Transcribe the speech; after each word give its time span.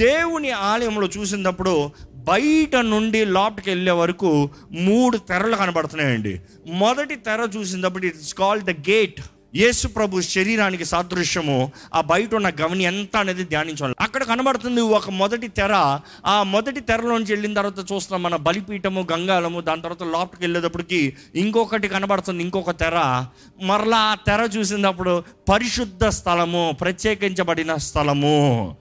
దేవుని 0.00 0.50
ఆలయంలో 0.50 1.06
చూసినప్పుడు 1.18 1.90
బయట 2.14 2.76
నుండి 2.76 3.24
లోపలికి 3.24 3.70
వెళ్ళే 3.70 3.92
వరకు 3.92 4.50
మూడు 4.72 5.16
తెరలు 5.16 5.56
కనబడుతున్నాయండి. 5.56 6.40
మొదటి 6.66 7.14
తెర 7.14 7.48
చూసినప్పుడు 7.56 8.06
ఇట్స్ 8.06 8.34
కాల్డ్ 8.34 8.64
ద 8.64 8.70
గేట్ 8.70 9.20
యేసు 9.56 9.88
ప్రభు 9.88 10.20
శరీరానికి 10.20 10.84
సాదృశ్యము. 10.84 11.72
ఆ 11.94 12.00
బయట 12.00 12.34
ఉన్న 12.34 12.48
గమని 12.48 12.84
ఎంత 12.84 13.16
అనేది 13.16 13.44
ధ్యానించాలి. 13.44 13.94
అక్కడ 14.00 14.22
కనబడుతుంది 14.22 14.80
ఒక 14.80 15.10
మొదటి 15.10 15.48
తెర. 15.48 16.00
ఆ 16.26 16.42
మొదటి 16.42 16.80
తెరలోంచి 16.80 17.32
వెళ్ళిన 17.32 17.54
తర్వాత 17.54 17.92
చూస్తున్నాం 17.92 18.22
మన 18.22 18.36
బలిపీఠము 18.36 19.06
గంగాలము 19.12 19.60
దాని 19.60 19.82
తర్వాత 19.82 20.02
లోపలికి 20.02 20.44
వెళ్ళేటప్పటికి 20.44 21.16
ఇంకొకటి 21.34 21.88
కనబడుతుంది 21.88 22.42
ఇంకొక 22.42 22.70
తెర. 22.70 23.24
మరలా 23.62 23.96
ఆ 23.96 24.14
తెర 24.14 24.50
చూసినప్పుడు 24.56 25.24
పరిశుద్ధ 25.52 26.04
స్థలము 26.06 26.76
ప్రత్యేకించబడిన 26.80 27.74
స్థలము. 27.74 28.76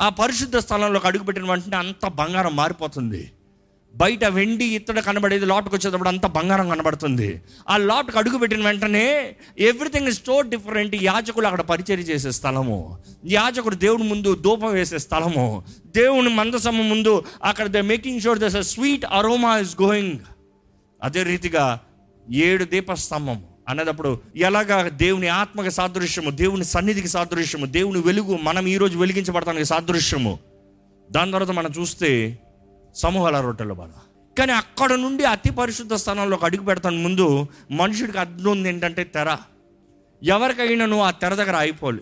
ఆ 0.00 0.08
పరిశుద్ధ 0.08 0.56
స్థలంలోకి 0.56 1.06
అడుగుపెట్టిన 1.06 1.44
వెంటనే 1.50 1.76
అంత 1.76 2.06
బంగారం 2.06 2.56
మారిపోతుంది. 2.56 3.30
బయట 3.96 4.24
వెండి 4.24 4.64
ఇత్తడి 4.64 5.02
కనబడేది 5.02 5.46
లోటుకు 5.46 5.76
వచ్చేటప్పుడు 5.76 6.08
అంత 6.08 6.26
బంగారం 6.26 6.68
కనబడుతుంది. 6.68 7.42
ఆ 7.68 7.76
లోటుకు 7.76 8.18
అడుగు 8.18 8.38
పెట్టిన 8.38 8.64
వెంటనే 8.64 9.36
ఎవ్రీథింగ్ 9.58 10.08
ఇస్ 10.08 10.20
టో 10.20 10.40
డిఫరెంట్ 10.40 10.96
యాజకులు 11.02 11.46
అక్కడ 11.46 11.60
పరిచయం 11.60 12.00
చేసే 12.00 12.30
స్థలము. 12.30 12.98
యాజకుడు 13.26 13.74
దేవుని 13.74 14.08
ముందు 14.08 14.34
ధూపం 14.34 14.72
వేసే 14.72 14.98
స్థలము. 14.98 15.62
దేవుని 15.86 16.28
మందసము 16.28 16.82
ముందు 16.82 17.24
అక్కడ 17.44 17.66
the 17.66 17.76
making 17.76 18.20
sure 18.20 18.38
this 18.38 18.68
sweet 18.68 19.04
aroma 19.04 19.58
is 19.58 19.76
going 19.82 20.18
అదే 21.02 21.22
రీతిగా 21.22 21.80
ఏడు 22.30 22.64
దీపస్తంభము. 22.64 23.57
అన్నదప్పుడు 23.68 24.20
ఎలాగా 24.36 24.88
దేవుని 24.88 25.28
ఆత్మకి 25.28 25.70
సాదృశ్యము 25.70 26.30
దేవుని 26.30 26.64
సన్నిధికి 26.64 27.08
సాదృశ్యము 27.08 27.66
దేవుని 27.66 28.00
వెలుగు 28.00 28.36
మనం 28.36 28.66
ఈరోజు 28.66 28.98
వెలిగించబడతానికి 28.98 29.64
సాదృశ్యము. 29.64 30.38
దాని 31.10 31.32
తర్వాత 31.32 31.50
మనం 31.50 31.70
చూస్తే 31.78 32.38
సమూహాల 32.94 33.40
రొట్టెల 33.40 33.72
బాధ. 33.72 33.90
కానీ 34.38 34.52
అక్కడ 34.52 34.92
నుండి 34.92 35.24
అతి 35.24 35.50
పరిశుద్ధ 35.50 35.94
స్థానంలోకి 35.94 36.44
అడుగు 36.44 36.62
పెడతాను 36.62 36.96
ముందు 36.96 37.46
మనుషుడికి 37.70 38.18
అర్థం 38.18 38.50
ఉంది 38.50 38.68
ఏంటంటే 38.68 39.04
తెర. 39.04 39.36
ఎవరికైనా 40.22 40.86
నువ్వు 40.86 41.04
ఆ 41.04 41.10
తెర 41.10 41.34
దగ్గర 41.34 41.56
అయిపోలే 41.56 42.00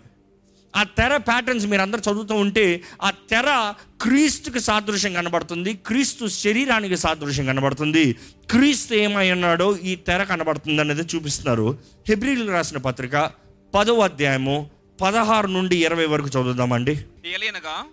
ఆ 0.77 0.82
తెర 0.82 1.16
ప్యాటర్న్స్ 1.16 1.66
మీరు 1.66 1.82
అందరు 1.82 2.00
చదువుతూ 2.00 2.34
ఉంటే 2.34 2.82
ఆ 3.02 3.10
తెర 3.10 3.74
క్రీస్తుకి 4.02 4.60
సాదృశ్యం 4.60 5.12
కనబడుతుంది 5.14 5.74
క్రీస్తు 5.74 6.27
శరీరానికి 6.27 6.96
సాదృశ్యం 6.96 7.46
కనబడుతుంది. 7.46 8.12
క్రీస్తు 8.50 8.94
ఏమై 8.94 9.32
ఉన్నాడో 9.32 9.77
ఈ 9.77 9.94
తెర 9.97 10.24
కనబడుతుంది 10.24 10.80
అనేది 10.80 11.02
చూపిస్తున్నారు. 11.02 11.78
హెబ్రిల్ 12.08 12.50
రాసిన 12.50 12.78
పత్రిక 12.78 13.30
పదవ 13.74 14.00
అధ్యాయము 14.00 14.70
పదహారు 15.00 15.47
నుండి 15.47 15.84
ఇరవై 15.84 16.06
వరకు 16.06 16.27
చదువుదామండి. 16.27 17.04
ఏలైనగా 17.27 17.84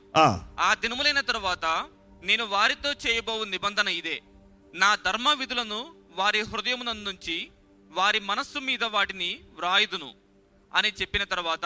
ఆ, 0.59 0.73
దినములైన 0.81 1.19
తరువాత 1.19 1.85
నేను 2.23 2.45
వారితో 2.45 2.91
చేయబోవు 3.07 3.43
నిబంధన 3.43 3.87
ఇదే. 3.87 4.21
నా 4.75 4.97
ధర్మ 5.05 5.35
విధులను 5.39 5.85
వారి 6.15 6.39
హృదయమునందుంచి 6.39 7.47
వారి 7.91 8.19
మనస్సు 8.19 8.59
మీద 8.59 8.83
వాటిని 8.83 9.39
వ్రాయుదును 9.57 10.09
అని 10.75 10.91
చెప్పిన 11.01 11.23
తర్వాత 11.23 11.65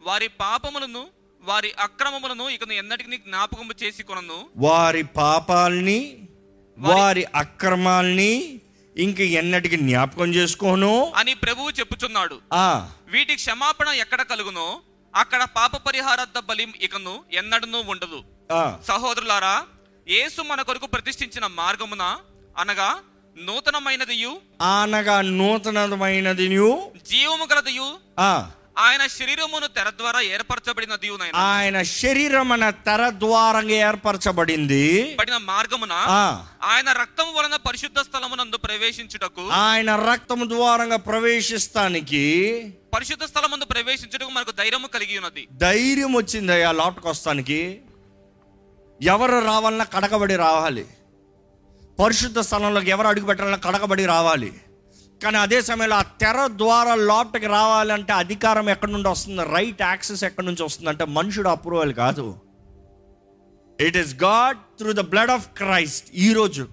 వారి 0.00 0.28
పాపములను 0.28 1.06
వారి 1.42 1.72
అక్రమములను 1.80 2.48
ఇక 2.48 2.72
ఎన్నటికి 2.72 3.16
జ్ఞాపకము 3.16 3.72
చేసి 3.82 4.02
కొనను. 4.02 4.48
వారి 4.56 5.02
పాపాల్ని 5.02 6.28
వారి 6.78 7.24
అక్రమాల్ని 7.24 8.60
ఇంక 8.96 9.20
ఎన్నటికి 9.20 9.76
జ్ఞాపకం 9.76 10.34
చేసుకోను. 10.34 11.12
అని 11.16 11.34
ప్రభువు 11.34 11.70
చెప్పుచున్నాడు. 11.70 12.40
ఆ. 12.52 12.90
వీటి 13.06 13.34
క్షమాపణ 13.34 13.88
ఎక్కడ 13.88 14.22
కలుగునో 14.22 14.82
అక్కడ 15.16 15.44
పాప 15.44 15.76
పరిహారార్థ 15.76 16.38
బలి 16.38 16.74
ఇకను 16.80 17.24
ఎన్నడనూ 17.32 17.80
ఉండదు. 17.80 18.24
సహోదరులారా 18.82 19.66
యేసు 20.08 20.42
మన 20.42 20.62
కొరకు 20.62 20.86
ప్రతిష్ఠించిన 20.86 21.46
మార్గమున 21.46 22.18
అనగా 22.58 23.00
నూతనమైనదియు 23.36 24.40
అనగా 24.62 25.20
నూతనమైనది 25.20 26.48
జీవము 27.06 27.48
గలదియు 27.52 27.98
ఆ. 28.18 28.50
ఆయన 28.78 29.06
శరీరమును 29.06 29.66
తెర 29.66 29.90
ద్వారా 29.90 30.20
ఏర్పరచబడినదియు 30.20 31.16
నాయన. 31.16 31.36
ఆయన 31.36 31.82
శరీరం 31.82 32.52
అనే 32.52 32.70
తెర 32.70 33.08
ద్వారంగా 33.08 33.72
ఏర్పరచబడింది. 33.72 35.16
పడిన 35.20 35.36
మార్గమున 35.36 35.92
ఆయన 36.62 36.92
రక్తం 36.92 37.34
వలన 37.34 37.56
పరిశుద్ధ 37.56 38.00
స్థలమునందు 38.00 38.56
ప్రవేశించుటకు 38.56 39.48
ఆయన 39.50 39.96
రక్తము 39.96 40.48
ద్వారంగా 40.48 40.96
ప్రవేశిస్తానికి 40.96 42.24
పరిశుద్ధ 42.94 43.24
స్థలముందు 43.24 43.64
ప్రవేశించుటకు 43.64 44.30
మనకు 44.30 44.50
ధైర్యము 44.50 44.86
కలిగి 44.86 45.18
ఉన్నది. 45.18 45.48
ధైర్యం 45.52 46.12
వచ్చింది 46.12 46.62
ఆ 46.62 46.72
లోటుకు 46.72 47.08
వస్తానికి. 47.08 47.80
ఎవరు 49.02 49.38
రావాలన్నా 49.38 49.84
కడకబడి 49.84 50.36
రావాలి. 50.36 50.86
పరిశుద్ధ 52.02 52.38
స్థలంలోకి 52.38 52.90
ఎవరు 52.90 53.06
అడుగు 53.06 53.26
పెట్టాలన్నా 53.26 53.58
కడకబడి 53.58 54.06
రావాలి. 54.06 54.52
కానీ 55.22 55.36
అదే 55.36 55.58
సమయంలో 55.62 55.96
ఆ 55.96 56.04
తెర 56.22 56.38
ద్వారా 56.46 56.94
లోపలికి 56.94 57.46
రావాలంటే 57.46 58.12
అధికారం 58.12 58.68
ఎక్కడి 58.68 58.92
నుండి 58.92 59.08
వస్తుంది? 59.08 59.42
రైట్ 59.56 59.82
యాక్సెస్ 59.82 60.24
ఎక్కడి 60.24 60.46
నుంచి 60.46 60.62
వస్తుంది? 60.62 60.90
అంటే 60.90 61.04
మనుషుడు 61.04 61.48
అప్రూవల్ 61.48 61.92
కాదు. 61.92 62.26
It 63.80 63.96
is 63.96 64.14
God 64.14 64.58
through 64.78 64.92
the 64.92 65.04
blood 65.12 65.30
of 65.30 65.48
Christ 65.60 66.08
ఈరోజు 66.14 66.64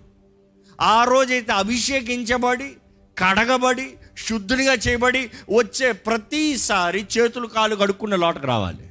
ఆ 0.81 1.03
రోజైతే 1.03 1.53
అభిషేకించబడి 1.53 2.69
కడగబడి 3.17 3.87
శుద్ధునిగా 4.27 4.73
చేయబడి 4.73 5.29
వచ్చే 5.49 5.91
ప్రతిసారి 5.91 7.07
చేతులు 7.17 7.47
కాలు 7.47 7.75
కడుక్కున్న 7.75 8.15
లోటకు 8.15 8.47
రావాలి. 8.47 8.85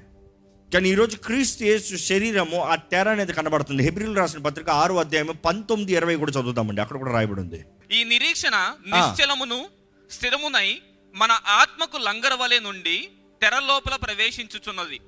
కానీ 0.74 0.88
ఈరోజు 0.88 1.16
క్రీస్తు 1.16 1.62
యేసు 1.64 1.96
శరీరము 1.96 2.58
ఆ 2.72 2.74
తెర 2.92 3.08
అనేది 3.08 3.32
కనబడుతుంది. 3.32 3.82
హెబ్రిల్ 3.82 4.16
రాసిన 4.16 4.40
పత్రిక 4.40 4.70
ఆరు 4.70 4.94
అధ్యాయం 4.94 5.38
పంతొమ్మిది 5.44 5.92
ఇరవై 5.92 6.16
కూడా 6.16 6.32
చదువుతామండి 6.32 6.80
అక్కడ 6.80 6.96
కూడా 6.96 7.12
రాయబడి 7.12 7.40
ఉంది. 7.40 7.60
ఈ 7.92 8.04
నిరీక్షణ 8.04 8.56
నిశ్చలమును 8.86 9.68
స్థిరమునై 10.10 10.68
మన 11.14 11.32
ఆత్మకు 11.46 11.96
లంగరవలే 11.96 12.58
నుండి 12.58 12.96
తెర 13.42 13.54
లోపల 13.58 13.96
ప్రవేశించుచున్నది. 13.96 15.00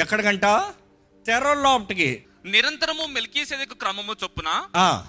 ఎక్కడికంట? 0.00 0.44
తెర 1.26 1.52
లోపటికి. 1.54 2.24
నిరంతరము 2.44 3.06
మెల్కీసెదకు 3.06 3.74
క్రమము 3.74 4.14
చొప్పున 4.24 4.50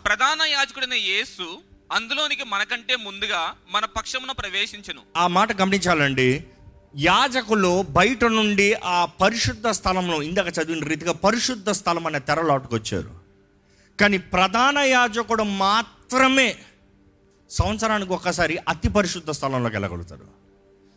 ప్రధాన 0.05 0.41
యాజకుడైన 0.41 0.93
యేసు 0.93 1.47
అందులోనికి 1.91 2.43
మనకంటే 2.43 2.95
ముందుగా 2.95 3.55
మన 3.69 3.85
పక్షమున 3.85 4.31
ప్రవేశించెను. 4.31 5.01
ఆ 5.17 5.27
మాట 5.27 5.61
గమనించాలండి. 5.61 6.43
యాజకులు 6.97 7.85
బయట 7.89 8.23
నుండి 8.25 8.73
ఆ 8.73 9.05
పరిశుద్ధ 9.05 9.67
స్థలంలో 9.67 10.21
ఇందాక 10.21 10.47
చదివిన 10.47 10.87
రీతిగా 10.87 11.13
పరిశుద్ధ 11.13 11.69
స్థలం 11.69 12.05
అనే 12.07 12.19
తెర 12.19 12.41
లోటుకు 12.41 12.75
వచ్చారు 12.75 13.11
కానీ 13.99 14.17
ప్రధాన 14.17 14.77
యాజకుడు 14.77 15.43
మాత్రమే 15.43 16.47
సంవత్సరానికి 17.49 18.13
ఒక్కసారి 18.13 18.57
అతి 18.67 18.89
పరిశుద్ధ 18.89 19.31
స్థలంలోకి 19.31 19.75
వెళ్ళగలుగుతాడు. 19.75 20.25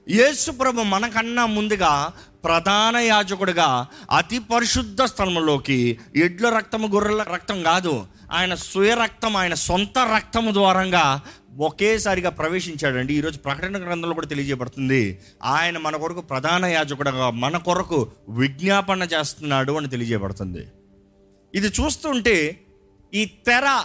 యేసు 0.08 0.50
ప్రభు 0.50 0.82
మనకన్నా 0.82 1.46
ముందుగా 1.46 2.12
ప్రధాన 2.44 2.96
యాజకుడిగా 2.96 3.86
అతి 4.10 4.38
పరిశుద్ధ 4.38 5.02
స్థలంలోకి 5.02 5.98
ఎడ్ల 6.16 6.48
రక్తము 6.48 6.86
గొర్రెల 6.88 7.22
రక్తం 7.22 7.62
కాదు 7.62 8.06
ఆయన 8.32 8.54
స్వయ 8.54 8.94
రక్తం 8.94 9.36
ఆయన 9.36 9.54
సొంత 9.54 9.98
రక్తము 9.98 10.52
ద్వారంగా 10.52 11.20
ఒకేసారిగా 11.58 12.30
ప్రవేశించాడండి. 12.30 13.14
ఈరోజు 13.14 13.38
ప్రకటన 13.38 13.78
గ్రంథంలో 13.86 14.14
కూడా 14.14 14.26
తెలియజేయబడుతుంది 14.26 15.18
ఆయన 15.44 15.78
మన 15.78 15.96
కొరకు 15.96 16.20
ప్రధాన 16.20 16.64
యాజకుడుగా 16.64 17.30
మన 17.30 17.56
కొరకు 17.56 17.98
విజ్ఞాపన 18.28 19.02
చేస్తున్నాడు 19.02 19.72
అని 19.72 19.88
తెలియజేయబడుతుంది. 19.88 20.64
ఇది 21.54 21.68
చూస్తుంటే 21.80 22.66
ఈ 23.14 23.24
తెర 23.24 23.84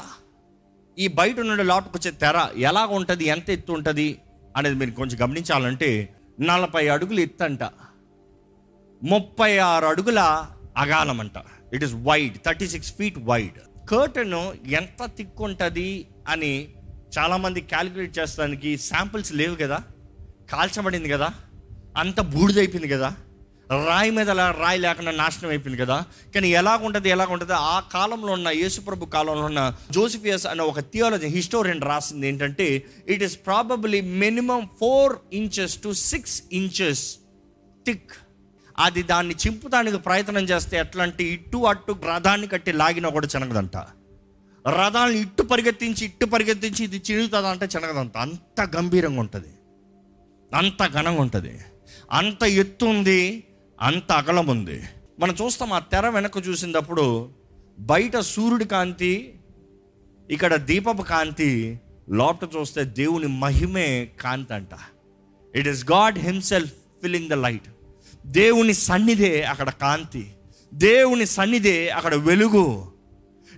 ఈ 0.99 1.07
బయట 1.07 1.39
నుండి 1.39 1.63
లోపలికి 1.63 1.97
వచ్చే 1.97 2.11
తెర 2.11 2.47
ఎలా 2.57 2.85
ఉంటుంది 2.85 3.25
ఎంత 3.25 3.49
ఎత్తు 3.49 3.71
ఉంటుంది 3.71 4.19
అనేది 4.57 4.75
మీరు 4.75 4.91
కొంచెం 4.91 5.21
గమనించాలంటే 5.21 6.15
నలభై 6.39 6.87
అడుగులు 6.87 7.19
ఎత్తు 7.19 7.43
అంట. 7.43 7.63
ముప్పై 9.03 9.57
ఆరు 9.57 9.85
అడుగుల 9.85 10.19
అగాలం 10.77 11.19
అంట. 11.19 11.31
It 11.73 11.83
is 11.83 11.93
wide 11.93 12.37
thirty 12.45 12.67
six 12.67 12.93
feet 12.93 13.17
wide 13.19 13.87
curtain 13.89 14.67
ఎంత 14.67 15.05
థిక్ 15.05 15.41
ఉంటుంది 15.41 16.07
అని 16.27 16.69
చాలామంది 17.19 17.61
క్యాలిక్యులేట్ 17.61 18.19
చేస్తానికి 18.19 18.77
శాంపిల్స్ 18.77 19.33
లేవు 19.33 19.55
కదా. 19.55 19.83
కాల్చబడింది 20.51 21.09
కదా. 21.09 21.33
అంత 21.97 22.21
బూడిదైపోయింది 22.21 22.93
కదా. 22.93 23.15
రాయి 23.71 24.11
మీద 24.11 24.29
రాయి 24.29 24.79
లేకుండా 24.79 25.11
నాశనం 25.11 25.49
అయిపోయింది 25.49 25.81
కదా. 25.81 26.03
కానీ 26.35 26.49
ఎలాగుంటుంది 26.49 27.09
ఎలాగుంటుంది? 27.09 27.53
ఆ 27.53 27.79
కాలంలో 27.79 28.33
ఉన్న 28.33 28.47
యేసుప్రభు 28.47 29.05
కాలంలో 29.05 29.45
ఉన్న 29.45 29.75
జోసిఫియస్ 29.91 30.47
అనే 30.47 30.63
ఒక 30.63 30.79
థియాలజీ 30.79 31.27
హిస్టోరియన్ 31.27 31.81
రాసింది 31.81 32.27
ఏంటంటే 32.27 32.83
it 33.07 33.23
is 33.23 33.39
probably 33.45 34.01
minimum 34.01 34.69
four 34.79 35.15
inches 35.33 35.83
to 35.83 35.93
six 35.93 36.43
inches 36.51 37.15
thick 37.85 38.11
అది 38.79 39.03
దాన్ని 39.03 39.35
చింపుతానికి 39.47 39.97
ప్రయత్నం 39.97 40.43
చేస్తే 40.43 40.77
ఎట్లాంటి 40.77 41.23
ఇటు 41.23 41.57
అట్టు 41.57 41.95
రథాన్ని 42.13 42.47
కట్టి 42.47 42.71
లాగినా 42.71 43.09
కూడా 43.09 43.27
చెనగదంట. 43.35 43.77
రథాలను 44.67 45.15
ఇట్టు 45.15 45.41
పరిగెత్తించి 45.43 46.05
ఇట్టు 46.05 46.25
పరిగెత్తించి 46.25 46.83
ఇది 46.83 47.01
చిరుగుతుందంటే 47.11 47.65
చెనగదంట. 47.65 48.17
అంత 48.17 48.69
గంభీరంగా 48.75 49.19
ఉంటుంది. 49.19 49.47
అంత 50.55 50.87
ఘనంగా 50.87 51.21
ఉంటుంది. 51.21 51.59
అంత 52.11 52.43
ఎత్తు 52.43 52.85
ఉంది. 52.85 53.43
అంత 53.81 54.11
అగలం 54.11 54.47
ఉంది 54.47 54.83
మనం 55.19 55.35
చూస్తాం 55.45 55.73
ఆ 55.73 55.79
తెర 55.79 56.09
వెనక 56.09 56.47
చూసినప్పుడు 56.47 57.29
బయట 57.79 58.17
సూర్యుడి 58.17 58.65
కాంతి 58.65 59.39
ఇక్కడ 60.29 60.55
దీపపు 60.55 61.01
కాంతి 61.01 61.79
లోపల 62.09 62.47
చూస్తే 62.59 62.83
దేవుని 62.83 63.27
మహిమే 63.27 64.09
కాంతి 64.21 64.53
అంట. 64.53 64.69
It 65.55 65.67
is 65.67 65.91
God 65.91 66.19
himself 66.19 66.73
filling 67.01 67.29
the 67.29 67.33
light 67.33 67.69
దేవుని 68.25 68.73
సన్నిధే 68.73 69.41
అక్కడ 69.41 69.69
కాంతి. 69.69 70.31
దేవుని 70.73 71.25
సన్నిధే 71.25 71.89
అక్కడ 71.89 72.15
వెలుగు. 72.15 72.91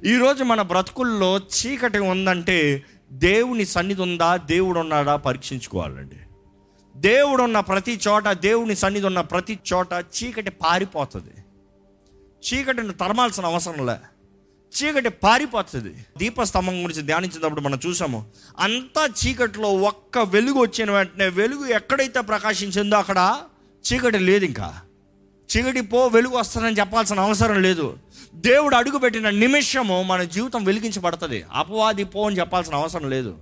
ఈరోజు 0.05 0.43
మన 0.43 0.61
బ్రతుకుల్లో 0.61 1.37
చీకటి 1.37 1.99
ఉందంటే 1.99 2.83
దేవుని 3.11 3.65
సన్నిధి 3.65 4.01
ఉందా 4.01 4.37
దేవుడు 4.37 4.79
ఉన్నాడా 4.79 5.15
పరీక్షించుకోవాలండి. 5.15 6.15
దేవుడు 6.99 7.43
ఉన్న 7.43 7.59
ప్రతి 7.59 7.99
చోట 8.07 8.27
దేవుని 8.27 8.75
సన్నిధి 8.75 9.05
ఉన్న 9.05 9.21
ప్రతి 9.21 9.59
చోట 9.73 9.87
చీకటి 9.93 10.51
పారిపోతుంది. 10.51 11.43
చీకటిని 12.47 12.93
తరమాల్సిన 12.93 13.45
అవసరం 13.45 13.85
లే. 13.85 13.95
చీకటి 14.77 15.09
పారిపోతుంది. 15.09 16.05
దీపస్తంభం 16.17 16.83
గురించి 16.83 17.01
ధ్యానించినప్పుడు 17.01 17.61
మనం 17.61 17.79
చూసాము 17.87 18.25
అంతా 18.59 19.09
చీకటిలో 19.25 19.73
ఒక్క 19.73 20.17
వెలుగు 20.17 20.59
వచ్చిన 20.59 20.91
వెంటనే 20.91 21.27
వెలుగు 21.27 21.65
ఎక్కడైతే 21.65 22.21
ప్రకాశించిందో 22.21 22.97
అక్కడ 22.97 23.39
చీకటి 23.93 24.19
లేదు 24.19 24.45
ఇంకా. 24.45 24.81
చీకటి 25.57 25.81
పో 25.81 26.07
వెలుగు 26.07 26.37
వస్తుందని 26.37 26.79
చెప్పాల్సిన 26.79 27.19
అవసరం 27.19 27.61
లేదు. 27.61 27.97
దేవుడు 28.35 28.75
అడుగుపెట్టిన 28.75 29.29
నిమిషము 29.29 30.03
మన 30.03 30.23
జీవితం 30.23 30.63
వెలిగించబడుతుంది. 30.63 31.45
అపవాది 31.53 32.03
పో 32.03 32.27
అని 32.27 32.39
చెప్పాల్సిన 32.39 32.75
అవసరం 32.75 33.09
లేదు. 33.09 33.37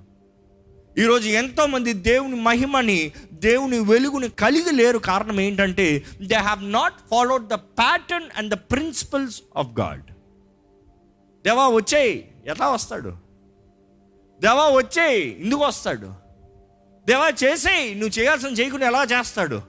ఈరోజు 0.97 1.29
ఎంతోమంది 1.29 1.93
దేవుని 1.93 2.35
మహిమని 2.35 3.11
దేవుని 3.33 3.79
వెలుగుని 3.79 4.29
కలిగి 4.29 4.71
లేరు. 4.71 4.97
కారణం 4.97 5.39
ఏంటంటే 5.39 6.03
they 6.21 6.35
have 6.35 6.71
not 6.71 6.93
followed 7.09 7.47
the 7.47 7.53
pattern 7.53 8.29
and 8.35 8.53
the 8.53 8.53
principles 8.53 9.41
of 9.57 9.79
God 9.79 10.01
దేవా 11.45 11.67
వచ్చేయి. 11.67 12.31
ఎలా 12.45 12.69
వస్తాడు? 12.69 13.09
దేవా 14.41 14.69
వచ్చేయి. 14.69 15.41
ఎందుకు 15.41 15.65
వస్తాడు? 15.65 16.13
దేవా 17.07 17.29
చేసేయి. 17.29 17.95
నువ్వు 17.95 18.19
చేయాల్సిన 18.19 18.49
చేయకుండా 18.49 18.87
ఎలా 18.87 19.03
చేస్తాడు? 19.03 19.61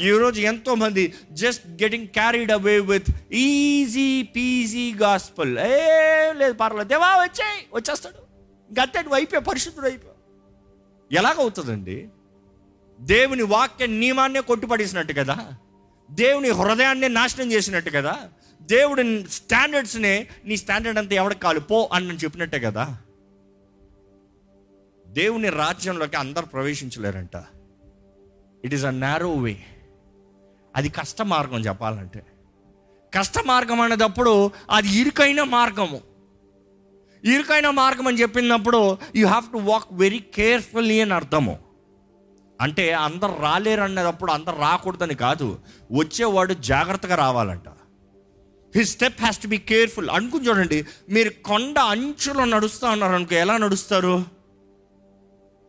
ఈరోజు 0.00 0.40
ఎంతోమంది 0.40 1.14
just 1.32 1.68
getting 1.82 2.06
carried 2.06 2.52
away 2.52 2.78
with 2.78 3.32
easy 3.32 4.22
peasy 4.22 4.94
gospel 4.94 5.58
ఏ 5.58 6.32
లేదు 6.32 6.52
పర్లేదు 6.52 6.88
దేవా 6.88 7.16
వచ్చేయి. 7.16 7.66
వచ్చేస్తాడు. 7.74 8.28
గత్తె 8.80 9.02
అయిపోయా 9.14 9.40
పరిశుద్ధుడు 9.40 9.86
అయిపోయా. 9.86 10.14
ఎలాగవుతుందండి? 11.12 12.08
దేవుని 13.00 13.42
వాక్య 13.42 13.86
నియమాన్నే 13.86 14.40
కొట్టుపడేసినట్టు 14.40 15.12
కదా? 15.12 15.52
దేవుని 16.10 16.48
హృదయాన్నే 16.48 17.08
నాశనం 17.08 17.52
చేసినట్టు 17.52 17.90
కదా? 17.90 18.28
దేవుడి 18.62 19.26
స్టాండర్డ్స్నే 19.30 20.28
నీ 20.44 20.56
స్టాండర్డ్ 20.56 20.98
అంతా 20.98 21.14
ఎవరికి 21.14 21.40
కాలు 21.40 21.60
పో 21.60 21.90
అని 21.92 22.16
చెప్పినట్టే 22.16 22.60
కదా? 22.60 22.98
దేవుని 25.06 25.48
రాజ్యంలోకి 25.48 26.16
అందరు 26.16 26.46
ప్రవేశించలేరంట. 26.46 27.44
It 28.64 28.74
is 28.74 28.84
a 28.84 28.90
narrow 28.90 29.32
way 29.32 29.56
అది 30.76 30.88
కష్ట 30.88 31.22
మార్గం 31.22 31.58
చెప్పాలంటే. 31.58 32.26
కష్ట 33.14 33.34
మార్గం 33.46 33.80
అనేటప్పుడు 33.80 34.50
అది 34.70 34.88
ఇరుకైన 34.88 35.42
మార్గము. 35.42 36.07
ఇరుకైన 37.24 37.70
మార్గం 37.70 38.06
అని 38.06 38.20
చెప్పినప్పుడు 38.20 38.98
you 39.16 39.28
have 39.28 39.52
to 39.52 39.58
walk 39.58 39.86
very 39.92 40.18
carefully 40.18 41.00
అని 41.00 41.14
అర్థము. 41.14 41.58
అంటే 42.60 42.92
అందరు 42.92 43.36
రాలేరు 43.40 43.80
అనేటప్పుడు 43.80 44.32
అందరు 44.32 44.56
రాకూడదని 44.58 45.14
కాదు. 45.14 45.58
వచ్చేవాడు 45.92 46.54
జాగ్రత్తగా 46.54 47.14
రావాలంట. 47.14 47.68
He 48.76 48.84
step 48.84 49.20
has 49.20 49.38
to 49.38 49.46
be 49.46 49.58
careful 49.58 50.10
అనుకుని 50.10 50.48
చూడండి 50.48 50.86
మీరు 51.10 51.30
కొండ 51.30 51.78
అంచులో 51.78 52.44
నడుస్తూ 52.44 52.88
ఉన్నారు 52.88 53.12
అనుకో 53.12 53.34
ఎలా 53.34 53.56
నడుస్తారు? 53.56 54.24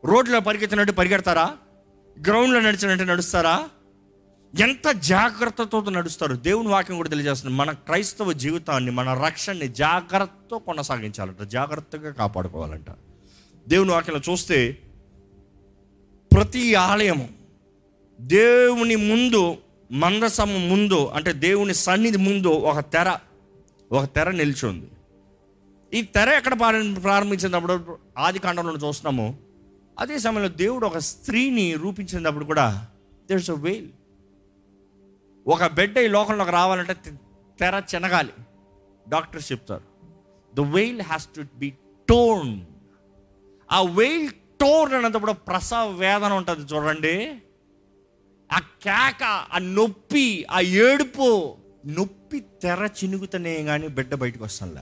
రోడ్లో 0.06 0.40
పరిగెత్తినట్టు 0.40 0.94
పరిగెడతారా? 0.94 1.58
గ్రౌండ్లో 2.28 2.60
నడిచినట్టు 2.60 3.04
నడుస్తారా? 3.04 3.70
ఎంత 4.58 4.92
జాగ్రత్తతో 4.92 5.82
నడుస్తారు 5.82 6.36
దేవుని 6.36 6.68
వాక్యం 6.68 6.98
కూడా 6.98 7.10
తెలియజేస్తుంది. 7.10 7.56
మన 7.56 7.72
క్రైస్తవ 7.72 8.32
జీవితాన్ని 8.32 8.92
మన 8.92 9.14
రక్షణని 9.14 9.68
జాగ్రత్తతో 9.68 10.60
కొనసాగించాలంట 10.60 11.42
జాగ్రత్తగా 11.42 12.12
కాపాడుకోవాలంట. 12.12 12.86
దేవుని 13.68 13.92
వాక్యంలో 13.92 14.34
చూస్తే 14.34 14.78
ప్రతి 16.36 16.76
ఆలయము 16.76 17.30
దేవుని 18.22 18.96
ముందు 18.96 19.58
మందసము 19.92 20.58
ముందు 20.58 21.06
అంటే 21.06 21.34
దేవుని 21.34 21.74
సన్నిధి 21.74 22.18
ముందు 22.18 22.48
ఒక 22.48 22.80
తెర 22.80 23.18
ఒక 23.92 24.06
తెర 24.06 24.30
నిల్చుంది. 24.32 24.90
ఈ 25.94 26.02
తెర 26.02 26.30
ఎక్కడ 26.30 26.60
ప్రారంభించినప్పుడు 27.04 27.98
ఆది 28.18 28.40
కాండంలో 28.40 28.88
చూస్తున్నాము. 28.88 29.38
అదే 30.00 30.20
సమయంలో 30.20 30.50
దేవుడు 30.50 30.86
ఒక 30.86 30.98
స్త్రీని 30.98 31.74
రూపించినప్పుడు 31.74 32.46
కూడా 32.46 32.88
దేర్స్ 33.30 33.50
అ 33.50 33.54
వేల్ 33.54 33.88
ఒక 35.48 35.68
బిడ్డ 35.68 35.98
ఈ 35.98 36.08
లోకంలోకి 36.08 36.52
రావాలంటే 36.52 36.94
తెర 37.60 37.84
చెనగాలి. 37.96 38.34
డాక్టర్స్ 39.10 39.52
చెప్తారు 39.52 39.84
the 40.56 40.60
veil 40.60 41.02
has 41.02 41.28
to 41.36 41.46
be 41.58 41.70
torn 42.10 42.62
ఆ 43.72 43.82
వెయిల్ 43.82 44.32
టోన్ 44.32 44.94
అన్నప్పుడు 44.94 45.32
ప్రసవ 45.32 45.92
వేదన 45.92 46.34
ఉంటుంది 46.34 46.74
చూడండి. 46.74 47.42
ఆ 48.52 48.60
కేక 48.60 49.24
ఆ 49.24 49.58
నొప్పి 49.58 50.46
ఆ 50.52 50.60
ఏడుపు 50.60 51.58
నొప్పి 51.86 52.40
తెర 52.40 52.90
చినుగుతనే 53.04 53.64
కానీ 53.64 53.88
బిడ్డ 53.88 54.16
బయటకు 54.16 54.44
వస్తానులే 54.44 54.82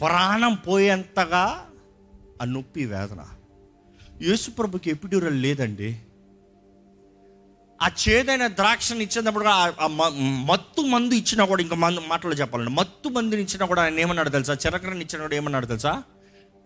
ప్రాణం 0.00 0.54
పోయేంతగా 0.54 1.70
ఆ 2.42 2.44
నొప్పి 2.44 2.84
వేదన. 2.84 3.26
యేసుప్రభుకి 4.22 4.90
ఎపిడ్యూరల్ 4.90 5.42
లేదండి. 5.42 6.00
ఆ 7.82 7.90
చేదైన 8.08 8.46
ద్రాక్షని 8.46 9.04
ఇచ్చినప్పుడు 9.04 9.44
కూడా 9.44 9.74
ఆ- 9.80 9.86
మత్తు 10.44 10.80
మందు 10.82 11.14
ఇచ్చినా 11.14 11.44
కూడా 11.44 11.62
ఇంకా 11.62 11.76
మందు 11.76 12.00
మాటలు 12.00 12.34
చెప్పాలండి. 12.34 12.70
మత్తు 12.70 13.08
మందుని 13.08 13.42
ఇచ్చినా 13.42 13.66
కూడా 13.66 13.82
ఆయన 13.82 14.00
ఏమన్నాడు 14.00 14.28
తెలుసా? 14.28 14.52
చిరకరని 14.66 15.00
ఇచ్చినా 15.00 15.22
కూడా 15.22 15.36
ఏమన్నాడు 15.36 15.66
తెలుసా? 15.66 16.02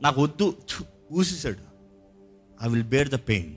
నాకు 0.02 0.22
వద్దు 0.22 0.56
ఊసేసాడు 1.12 1.74
I 2.64 2.68
will 2.68 2.82
bear 2.82 3.08
the 3.08 3.14
pain 3.14 3.54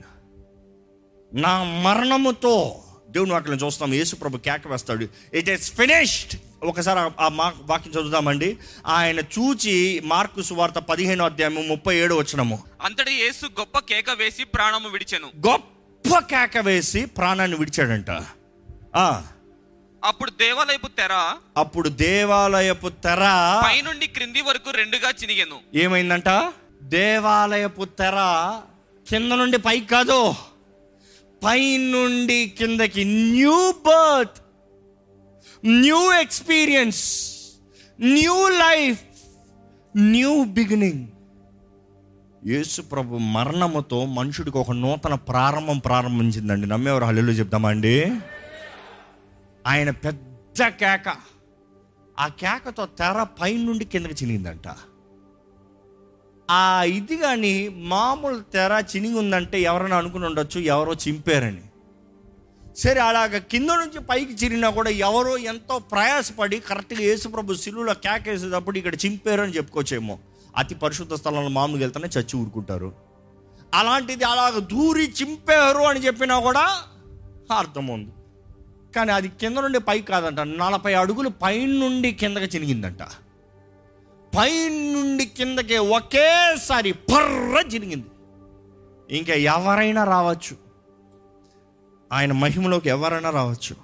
నా 1.34 1.64
మరణముతో 1.64 2.82
దేవుని 3.10 3.32
వాక్యం 3.32 3.54
చూస్తాం 3.54 3.94
యేసు 3.94 4.16
ప్రభు 4.16 4.36
కేక 4.38 4.68
వేస్తాడు. 4.68 5.08
ఇట్ 5.34 5.50
ఈస్ 5.50 5.72
ఫినిష్డ్ 5.72 6.40
ఒకసారి 6.62 7.00
ఆ- 7.00 7.10
ఆ 7.20 7.28
మా 7.28 7.54
వాక్యం 7.60 7.92
చదువుదామండి. 7.92 8.58
ఆయన 8.86 9.18
చూచి 9.18 10.02
మార్కు 10.04 10.42
సువార్త 10.42 10.74
పదిహేను 10.74 11.24
అధ్యాయము 11.24 11.60
ముప్పై 11.60 11.96
ఏడు 11.96 12.14
వచ్చినము 12.14 12.62
అంతటి 12.82 13.12
యేసు 13.12 13.46
గొప్ప 13.46 13.78
కేక 13.78 14.10
వేసి 14.10 14.44
ప్రాణము 14.44 14.88
విడిచెను. 14.88 15.48
గొప్ప 15.48 15.77
కేక 16.16 16.58
వేసి 16.58 17.04
ప్రాణాన్ని 17.04 17.56
విడిచాడంట. 17.56 18.10
అప్పుడు 20.04 20.30
దేవాలయపు 20.30 20.88
తెర 20.88 21.14
అప్పుడు 21.56 21.88
దేవాలయపు 21.88 22.88
తెర 22.88 23.22
పైనుండి 23.64 24.06
క్రింది 24.06 24.42
వరకు 24.42 24.70
రెండుగా 24.70 25.10
చినిగెను. 25.22 25.58
ఏమైందంట? 25.74 26.28
దేవాలయపు 26.82 27.84
తెర 27.84 28.18
కింద 29.10 29.32
నుండి 29.32 29.58
పైకి 29.58 29.86
కాదు 29.86 30.34
పై 31.44 31.76
నుండి 31.76 32.54
కిందకి 32.58 33.04
new 33.04 33.72
birth 33.86 34.38
new 35.64 36.12
experience 36.12 37.02
new 38.00 38.48
life 38.48 39.00
new 39.96 40.44
beginning. 40.44 41.06
యేసు 42.46 42.82
ప్రభు 42.82 43.16
మరణముతో 43.16 44.06
మనుషుడికి 44.06 44.58
ఒక 44.58 44.70
నూతన 44.70 45.14
ప్రారంభం 45.14 45.78
ప్రారంభించిందండి. 45.78 46.66
నమ్మేవారు 46.66 47.04
హల్లు 47.04 47.32
చెప్తామా 47.32 47.68
అండి? 47.68 48.12
ఆయన 49.66 49.90
పెద్ద 49.90 50.68
కేక. 50.68 51.16
ఆ 52.20 52.28
కేకతో 52.28 52.86
తెర 52.86 53.26
పైనుండి 53.40 53.84
కిందకి 53.84 54.24
చినిగిందంట. 54.24 54.74
ఆ 56.50 56.82
ఇది 56.82 57.16
కానీ 57.16 57.68
మామూలు 57.68 58.38
తెర 58.38 58.84
చినిగి 58.96 59.18
ఉందంటే 59.18 59.60
ఎవరైనా 59.60 59.96
అనుకుని 59.96 60.26
ఉండొచ్చు 60.26 60.60
ఎవరో 60.60 60.94
చింపారని. 60.94 61.62
సరే 62.76 63.00
అలాగ 63.00 63.38
కింద 63.38 63.70
నుంచి 63.70 64.00
పైకి 64.00 64.32
చిరిగినా 64.32 64.70
కూడా 64.70 64.90
ఎవరో 64.90 65.38
ఎంతో 65.38 65.78
ప్రయాసపడి 65.78 66.58
కరెక్ట్గా 66.58 67.00
యేసుప్రభు 67.00 67.54
సిలువులో 67.54 67.94
కేకేసేటప్పుడు 67.94 68.78
ఇక్కడ 68.78 68.94
చింపారని 68.94 69.42
అని 69.42 69.52
చెప్పుకోవచ్చేమో. 69.52 70.18
అతి 70.58 70.74
పరిశుద్ధ 70.74 71.14
స్థలంలో 71.14 71.48
మామూలుగా 71.48 71.86
వెళ్తేనే 71.86 72.20
చచ్చి 72.20 72.40
ఊరుకుంటారు. 72.40 72.92
అలాంటిది 73.74 74.24
అలాగ 74.24 74.58
దూరి 74.58 75.14
చింపారు 75.22 75.78
అని 75.78 76.00
చెప్పినా 76.00 76.40
కూడా 76.40 76.82
అర్థం 77.58 77.86
ఉంది. 77.86 78.12
కానీ 78.96 79.12
అది 79.12 79.28
కింద 79.28 79.58
నుండి 79.58 79.80
పైకి 79.80 80.06
కాదంట 80.06 80.40
నలభై 80.40 80.94
అడుగులు 80.94 81.28
పైన 81.28 81.68
నుండి 81.68 82.12
కిందకి 82.12 82.56
చినిగిందంట. 82.56 83.02
పైన 84.38 84.72
నుండి 84.72 85.26
కిందకి 85.26 85.76
ఒకేసారి 85.76 86.92
పర్ర 86.92 87.64
చినిగింది. 87.74 88.06
ఇంకా 89.18 89.34
ఎవరైనా 89.34 90.04
రావచ్చు. 90.04 90.56
ఆయన 92.12 92.32
మహిమలోకి 92.32 92.88
ఎవరైనా 92.88 93.30
రావచ్చు. 93.30 93.76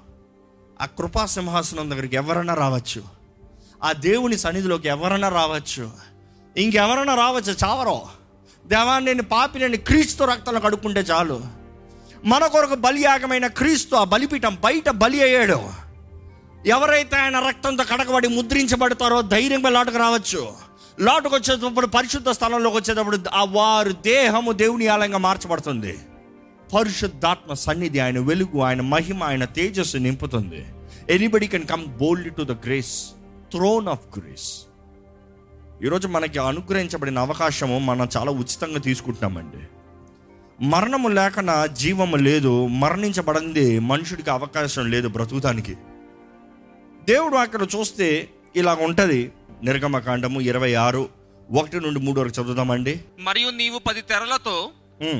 ఆ 0.82 0.86
కృపా 0.86 1.26
సింహాసనం 1.26 1.90
దగ్గరికి 1.90 2.16
ఎవరైనా 2.16 2.54
రావచ్చు. 2.54 3.04
ఆ 3.82 3.92
దేవుని 3.92 4.38
సన్నిధిలోకి 4.38 4.88
ఎవరైనా 4.88 5.28
రావచ్చు. 5.28 6.13
ఇంకెవరైనా 6.56 7.14
రావచ్చు? 7.14 7.56
చావరో. 7.64 8.02
దేవా 8.66 8.98
నేను 8.98 9.22
పాపి 9.22 9.58
నేను 9.58 9.76
క్రీస్తు 9.76 10.24
రక్తంలో 10.24 10.60
కడుక్కుంటే 10.60 11.00
చాలు. 11.00 11.64
మన 12.24 12.46
కొరకు 12.46 12.74
బలియాగమైన 12.74 13.46
క్రీస్తు 13.46 13.96
ఆ 13.96 14.04
బలిపీఠం 14.04 14.58
బయట 14.64 14.90
బలి 14.90 15.22
అయ్యాడు. 15.22 15.60
ఎవరైతే 16.66 17.16
ఆయన 17.16 17.38
రక్తంతో 17.38 17.84
కడకబడి 17.84 18.28
ముద్రించబడతారో 18.28 19.22
ధైర్యంగా 19.22 19.70
లోటుకు 19.70 19.98
రావచ్చు. 19.98 20.52
లోటుకు 21.00 21.36
వచ్చేటప్పుడు 21.36 21.86
పరిశుద్ధ 21.86 22.30
స్థలంలోకి 22.30 22.76
వచ్చేటప్పుడు 22.76 23.18
ఆ 23.34 23.44
వారు 23.44 23.92
దేహము 23.92 24.52
దేవుని 24.52 24.86
ఆలయంగా 24.86 25.18
మార్చబడుతుంది. 25.18 25.98
పరిశుద్ధాత్మ 26.74 27.52
సన్నిధి 27.52 28.00
ఆయన 28.00 28.18
వెలుగు 28.18 28.60
ఆయన 28.60 28.80
మహిమ 28.80 29.24
ఆయన 29.24 29.44
తేజస్సు 29.44 29.96
నింపుతుంది. 29.96 30.66
Anybody 31.10 31.46
can 31.46 31.66
come 31.66 31.86
bold 31.86 32.36
to 32.36 32.42
the 32.42 32.50
grace 32.50 33.04
throne 33.52 33.88
of 33.88 34.18
grace 34.18 34.63
ఈరోజు 35.82 36.08
మనకి 36.08 36.38
అనుగ్రహించబడిన 36.38 37.18
అవకాశము 37.18 37.78
మనం 37.78 38.08
చాలా 38.16 38.30
ఉచితంగా 38.30 38.78
తీసుకుంటున్నామండి. 38.78 39.56
మరణము 40.64 41.08
లేకనా 41.08 41.66
జీవము 41.66 42.16
లేదు 42.16 42.66
మరణించబడింది 42.66 43.78
మనుషుడికి 43.78 44.30
అవకాశం 44.30 44.90
లేదు 44.90 45.08
బ్రతుకుతానికి. 45.08 45.74
దేవుడు 47.04 47.36
అక్కడ 47.36 47.62
చూస్తే 47.62 48.30
ఇలా 48.56 48.74
ఉంటుంది. 48.74 49.32
నిర్గమకాండము 49.62 50.40
ఇరవై 50.40 50.74
ఆరు 50.74 51.08
ఒకటి 51.52 51.80
నుండి 51.80 52.00
మూడు 52.00 52.20
వరకు 52.20 52.42
చదువుదామండి. 52.42 53.00
మరియు 53.18 53.50
నీవు 53.50 53.78
పది 53.78 54.00
తెరలతో 54.00 54.70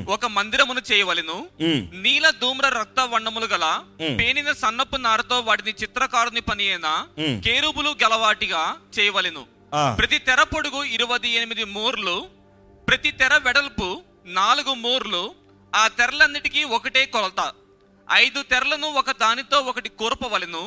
ఒక 0.09 0.25
మందిరమును 0.25 0.81
చేయవలెను. 0.93 1.45
నీల 2.01 2.29
ధూమ్ర 2.29 2.69
రక్త 2.79 3.09
వర్ణములు 3.13 3.45
గల. 3.45 3.79
పేనిన 4.19 4.51
సన్నపు 4.51 4.97
నారతో 4.97 5.39
వాటిని 5.39 5.73
చిత్రకారుని 5.81 6.41
పని 6.41 6.69
అయిన 6.69 7.05
మ్. 7.19 7.41
కేరుబులు 7.41 7.89
గలవాటిగా 7.89 8.75
చేయవలెను. 8.99 9.54
ప్రతి 9.99 10.17
తెర 10.27 10.41
పొడుగు 10.43 10.81
ఇరవై 10.95 11.29
ఎనిమిది 11.37 11.63
మూర్లు 11.75 12.15
ప్రతి 12.87 13.11
తెర 13.11 13.33
వెడల్పు 13.37 13.87
నాలుగు 14.39 14.73
మూర్లు 14.85 15.21
ఆ 15.73 15.83
తెరలన్నిటికీ 15.99 16.61
ఒకటే 16.77 17.05
కొలత. 17.05 17.39
ఐదు 18.07 18.39
తెరలను 18.51 18.87
ఒక 18.99 19.11
దానితో 19.23 19.57
ఒకటి 19.71 19.89
కూర్పవలెను 20.01 20.63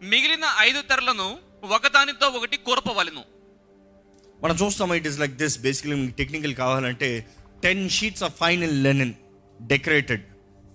మిగిలిన 0.00 0.46
ఐదు 0.68 0.80
తెరలను 0.90 1.28
ఒకదానితో 1.76 2.26
ఒకటి 2.38 2.56
కూర్పవలెను. 2.56 3.22
మనం 4.42 4.56
చూస్తాం 4.62 4.94
it 4.94 5.06
is 5.06 5.18
like 5.18 5.34
this 5.42 5.58
basically 5.58 5.96
technical 6.20 6.54
కావాలంటే 6.54 7.10
ten 7.62 7.84
sheets 7.88 8.24
of 8.28 8.34
fine 8.42 8.64
linen 8.86 9.14
decorated 9.60 10.24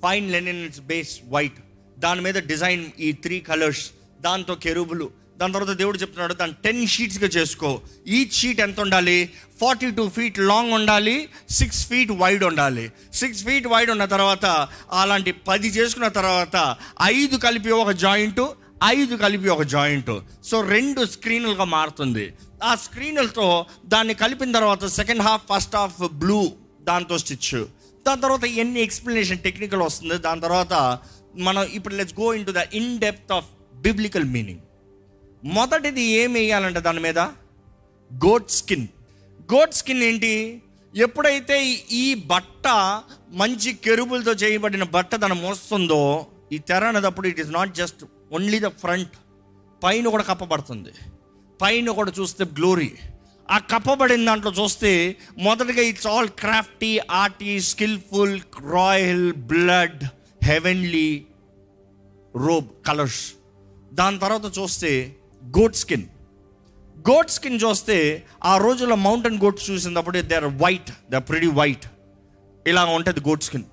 fine 0.03 0.27
linen 0.31 0.61
it's 0.67 0.83
base 0.91 1.13
white 1.35 1.59
దాని 1.97 2.21
మీద 2.21 2.37
డిజైన్ 2.51 2.85
ఈ 2.99 3.11
త్రీ 3.25 3.39
కలర్స్ 3.49 3.83
దాంతో 4.19 4.55
కెరూబులు 4.65 5.07
దాని 5.41 5.53
తర్వాత 5.53 5.73
దేవుడు 5.81 5.97
చెప్తున్నాడు 6.01 6.33
దాన్ని 6.39 6.55
టెన్ 6.63 6.81
షీట్స్గా 6.93 7.29
చేసుకో. 7.35 7.69
ఈచ్ 8.17 8.35
షీట్ 8.39 8.61
ఎంత 8.65 8.79
ఉండాలి? 8.85 9.17
ఫార్టీ 9.61 9.89
టూ 9.99 10.05
ఫీట్ 10.17 10.39
లాంగ్ 10.51 10.73
ఉండాలి 10.79 11.15
సిక్స్ 11.59 11.81
ఫీట్ 11.89 12.11
వైడ్ 12.21 12.43
ఉండాలి. 12.49 12.85
సిక్స్ 13.21 13.43
ఫీట్ 13.47 13.67
వైడ్ 13.73 13.91
ఉన్న 13.95 14.05
తర్వాత 14.15 14.45
అలాంటి 15.01 15.31
పది 15.49 15.69
చేసుకున్న 15.77 16.09
తర్వాత 16.19 16.57
ఐదు 17.17 17.35
కలిపి 17.47 17.73
ఒక 17.83 17.93
జాయింట్ 18.05 18.41
ఐదు 18.93 19.15
కలిపి 19.23 19.49
ఒక 19.55 19.63
జాయింట్ 19.75 20.11
సో 20.49 20.55
రెండు 20.75 21.01
స్క్రీన్లుగా 21.15 21.65
మారుతుంది. 21.75 22.25
ఆ 22.69 22.71
స్క్రీన్లతో 22.85 23.47
దాన్ని 23.93 24.13
కలిపిన 24.21 24.51
తర్వాత 24.57 24.85
second 24.99 25.23
half 25.27 25.43
first 25.51 25.75
half 25.75 25.99
blue 26.23 26.41
దాంతో 26.89 27.17
స్టిచ్ 27.23 27.53
దాని 28.05 28.21
తర్వాత 28.25 28.45
ఎన్ని 28.61 28.79
ఎక్స్ప్లెనేషన్ 28.87 29.39
టెక్నికల్ 29.47 29.81
వస్తుంది? 29.87 30.17
దాని 30.27 30.41
తర్వాత 30.41 30.73
మనం 31.47 31.63
ఇప్పుడు 31.77 31.95
let's 31.99 32.17
go 32.19 32.27
into 32.45 32.53
the 32.59 32.63
in 32.79 32.91
depth 33.05 33.33
of 33.37 33.49
biblical 33.87 34.27
meaning 34.35 34.63
మొదటిది 35.43 36.01
ఏం 36.01 36.33
వేయాలంటే 36.33 36.79
దాని 36.79 36.99
మీద? 36.99 37.19
గోట్ 38.11 38.51
స్కిన్ 38.51 38.87
గోట్ 39.53 39.73
స్కిన్ 39.73 40.03
ఏంటి? 40.03 40.61
ఎప్పుడైతే 40.95 41.65
ఈ- 41.91 42.13
బట్ట 42.13 42.67
మంచి 43.29 43.73
కెరుబులతో 43.73 44.31
చేయబడిన 44.31 44.83
బట్ట 44.83 45.15
దాన్ని 45.15 45.41
మోస్తుందో 45.41 46.27
ఈ 46.51 46.57
తెర 46.57 46.83
అనేటప్పుడు 46.83 47.27
it 47.27 47.39
is 47.39 47.49
not 47.49 47.75
just 47.75 48.05
only 48.33 48.59
the 48.59 48.67
front 48.67 49.11
పైన 49.83 50.09
కూడా 50.09 50.23
కప్పబడుతుంది. 50.23 50.89
పైన 51.61 51.91
కూడా 51.91 52.11
చూస్తే 52.19 52.45
గ్లోరీ 52.45 52.91
ఆ 53.51 53.57
కప్పబడిన 53.57 54.25
దాంట్లో 54.25 54.51
చూస్తే 54.51 55.15
మొదటగా 55.37 55.81
it's 55.81 56.07
all 56.07 56.29
crafty 56.29 56.99
arty 57.11 57.61
skilful 57.61 58.41
royal 58.71 59.33
blood 59.33 60.03
heavenly 60.43 61.25
robe 62.35 62.67
colours 62.87 63.33
దాని 63.93 64.19
తర్వాత 64.19 64.57
చూస్తే 64.59 65.15
గోట్ 65.45 65.75
స్కిన్ 65.75 66.03
గోట్ 66.99 67.29
స్కిన్ 67.29 67.59
చూస్తే 67.61 68.27
ఆ 68.43 68.57
రోజుల్లో 68.57 68.95
మౌంటైన్ 68.95 69.39
గోట్స్ 69.39 69.69
చూసినప్పుడు 69.69 70.21
they 70.21 70.35
are 70.35 70.45
white 70.45 70.91
they 71.09 71.15
are 71.15 71.29
pretty 71.29 71.47
white 71.47 71.85
ఇలా 72.67 72.85
ఉంటుంది 72.85 73.19
గోడ్ 73.19 73.41
స్కిన్ 73.41 73.63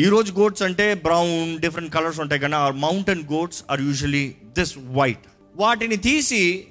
ఈరోజు 0.00 0.32
గోట్స్ 0.32 0.62
అంటే 0.62 0.94
బ్రౌన్ 0.94 1.58
డిఫరెంట్ 1.58 1.94
కలర్స్ 1.94 2.20
ఉంటాయి 2.20 2.40
కానీ 2.40 2.54
ఆ 2.54 2.70
mountain 2.70 3.22
goats 3.32 3.64
are 3.70 3.80
usually 3.80 4.36
this 4.44 4.78
white 4.78 5.26
వాటిని 5.56 5.96
తీసి 5.96 6.66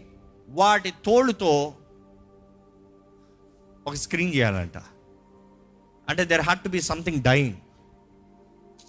వాటి 0.50 0.94
తోలుతో 1.06 1.74
ఒక 3.88 3.94
స్క్రీన్ 3.94 4.36
చేయాలంట. 4.36 4.78
అంటే 6.10 6.26
there 6.26 6.42
had 6.42 6.60
to 6.60 6.70
be 6.70 6.82
something 6.82 7.24
dying 7.24 7.54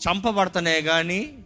చంపబడతనే 0.09 0.81
కానీ 0.81 1.39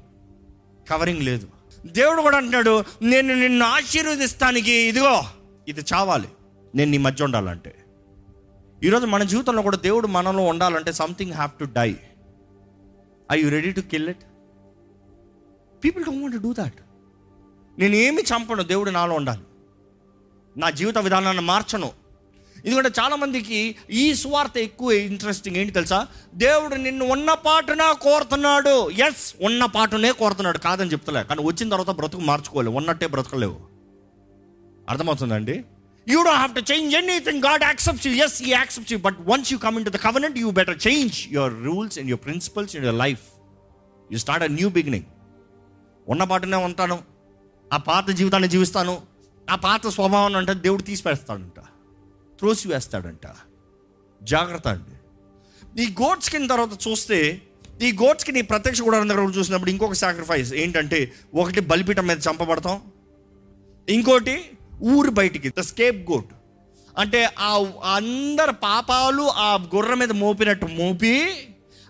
కవరింగ్ 0.90 1.22
లేదు. 1.22 1.48
దేవుడు 1.92 2.22
కూడా 2.22 2.36
అంటున్నాడు 2.36 2.84
నేను 3.02 3.34
నిన్ను 3.34 3.66
ఆశీర్వదిస్తానికి 3.66 4.72
ఇదిగో 4.72 5.22
ఇది 5.68 5.80
చావాలి. 5.94 6.28
నేను 6.74 6.90
నీ 6.90 6.98
మధ్య 6.98 7.24
ఉండాలంటే. 7.24 7.74
ఈరోజు 8.84 9.06
మన 9.06 9.22
జీవితంలో 9.22 9.62
కూడా 9.62 9.76
దేవుడు 9.76 10.06
మనలో 10.06 10.44
ఉండాలంటే 10.44 10.92
something 10.92 11.32
have 11.32 11.50
to 11.50 11.64
die 11.64 11.96
I 13.32 13.42
you 13.42 13.48
ready 13.48 13.72
to 13.72 13.80
kill 13.80 14.08
it 14.08 14.24
people 15.84 16.04
don't 16.04 16.22
want 16.22 16.36
do 16.36 16.52
that 16.52 16.74
నేను 17.78 17.94
ఏమి 17.94 18.22
చంపను 18.22 18.62
దేవుడు 18.62 18.90
నాలో 18.90 19.14
ఉండాలి. 19.14 19.42
నా 20.56 20.70
జీవిత 20.70 20.98
విధానాన్ని 20.98 21.42
మార్చను. 21.42 21.92
ఎందుకంటే 22.66 23.00
చాలామందికి 23.00 23.76
ఈ 23.90 24.14
స్వార్థ 24.14 24.58
ఎక్కువ 24.58 24.92
ఇంట్రెస్టింగ్ 24.92 25.56
ఏంటి 25.56 25.72
తెలుసా? 25.72 26.06
దేవుడు 26.34 26.74
నిన్ను 26.74 27.04
ఉన్న 27.04 27.34
పాటున 27.34 27.92
కోరుతున్నాడు. 27.92 28.90
ఎస్ 28.90 29.34
ఉన్న 29.42 29.64
పాటునే 29.64 30.12
కోరుతున్నాడు. 30.12 30.58
కాదని 30.58 30.90
చెప్తలే. 30.90 31.22
కానీ 31.22 31.42
వచ్చిన 31.44 31.68
తర్వాత 31.68 31.96
బ్రతుకు 31.96 32.20
మార్చుకోలేవు. 32.20 32.76
ఉన్నట్టే 32.76 33.06
బ్రతకలేవు. 33.06 33.60
అర్థమవుతుందండి 34.88 35.64
you 36.08 36.22
don't 36.22 36.38
have 36.38 36.54
to 36.54 36.72
change 36.72 36.94
anything 36.94 37.42
God 37.44 37.62
accepts 37.62 38.06
you 38.06 38.12
as 38.24 38.42
he 38.42 38.50
accepts 38.50 38.92
you 38.92 38.98
but 38.98 39.16
once 39.20 39.52
you 39.52 39.58
come 39.58 39.76
in 39.76 39.84
to 39.84 39.90
the 39.90 39.96
covenant 39.96 40.38
you 40.38 40.50
better 40.50 40.78
change 40.88 41.28
your 41.32 41.64
rules 41.64 41.98
and 41.98 42.10
your 42.10 42.24
principles 42.24 42.76
in 42.76 42.84
your 42.84 42.98
life 42.98 43.20
you 44.12 44.18
start 44.18 44.44
a 44.44 44.46
new 44.46 44.68
beginning 44.68 45.04
ఉన్న 46.08 46.24
పాటనే 46.24 46.56
ఉంటాను. 46.56 46.98
ఆ 47.72 47.76
పాత 47.76 48.10
జీవితాన్ని 48.10 48.48
జీవిస్తాను. 48.48 49.00
ఆ 49.50 49.54
పాత 49.54 49.86
స్వభావం 49.86 50.36
అంటే 50.36 50.54
దేవుడు 50.54 50.82
తీసిపేస్తాడంట. 50.82 51.60
త్రోసి 52.38 52.68
వేస్తాడంట 52.68 53.26
జాగ్రత్త 54.22 54.68
అండి. 54.68 54.94
ఈ 55.82 55.86
గోడ్స్కిన్ 56.02 56.48
తర్వాత 56.48 56.88
చూస్తే 56.88 57.42
ఈ 57.82 57.92
గోడ్స్కి 57.92 58.32
నీ 58.32 58.38
ఈ 58.38 58.42
ప్రత్యక్ష 58.42 58.82
గుడారం 58.82 59.08
దగ్గర 59.08 59.20
చూసినప్పుడు 59.20 59.70
ఇంకొక 59.70 59.92
సాక్రిఫైస్ 59.92 60.54
ఏంటంటే 60.54 61.12
ఒకటి 61.34 61.60
బలిపీఠం 61.60 62.06
మీద 62.06 62.18
చంపబడతాం. 62.30 62.82
ఇంకోటి 63.88 64.50
ఊరు 64.82 65.10
బయటికి 65.10 65.48
ద 65.48 65.60
స్కేప్ 65.60 66.10
గోట్ 66.10 66.26
అంటే 66.98 67.24
ఆ 67.38 67.50
అందరి 67.94 68.52
పాపాలు 68.52 69.22
ఆ 69.22 69.54
గుర్ర 69.74 69.94
మీద 69.94 70.12
మోపినట్టు 70.12 70.66
మోపి 70.66 71.30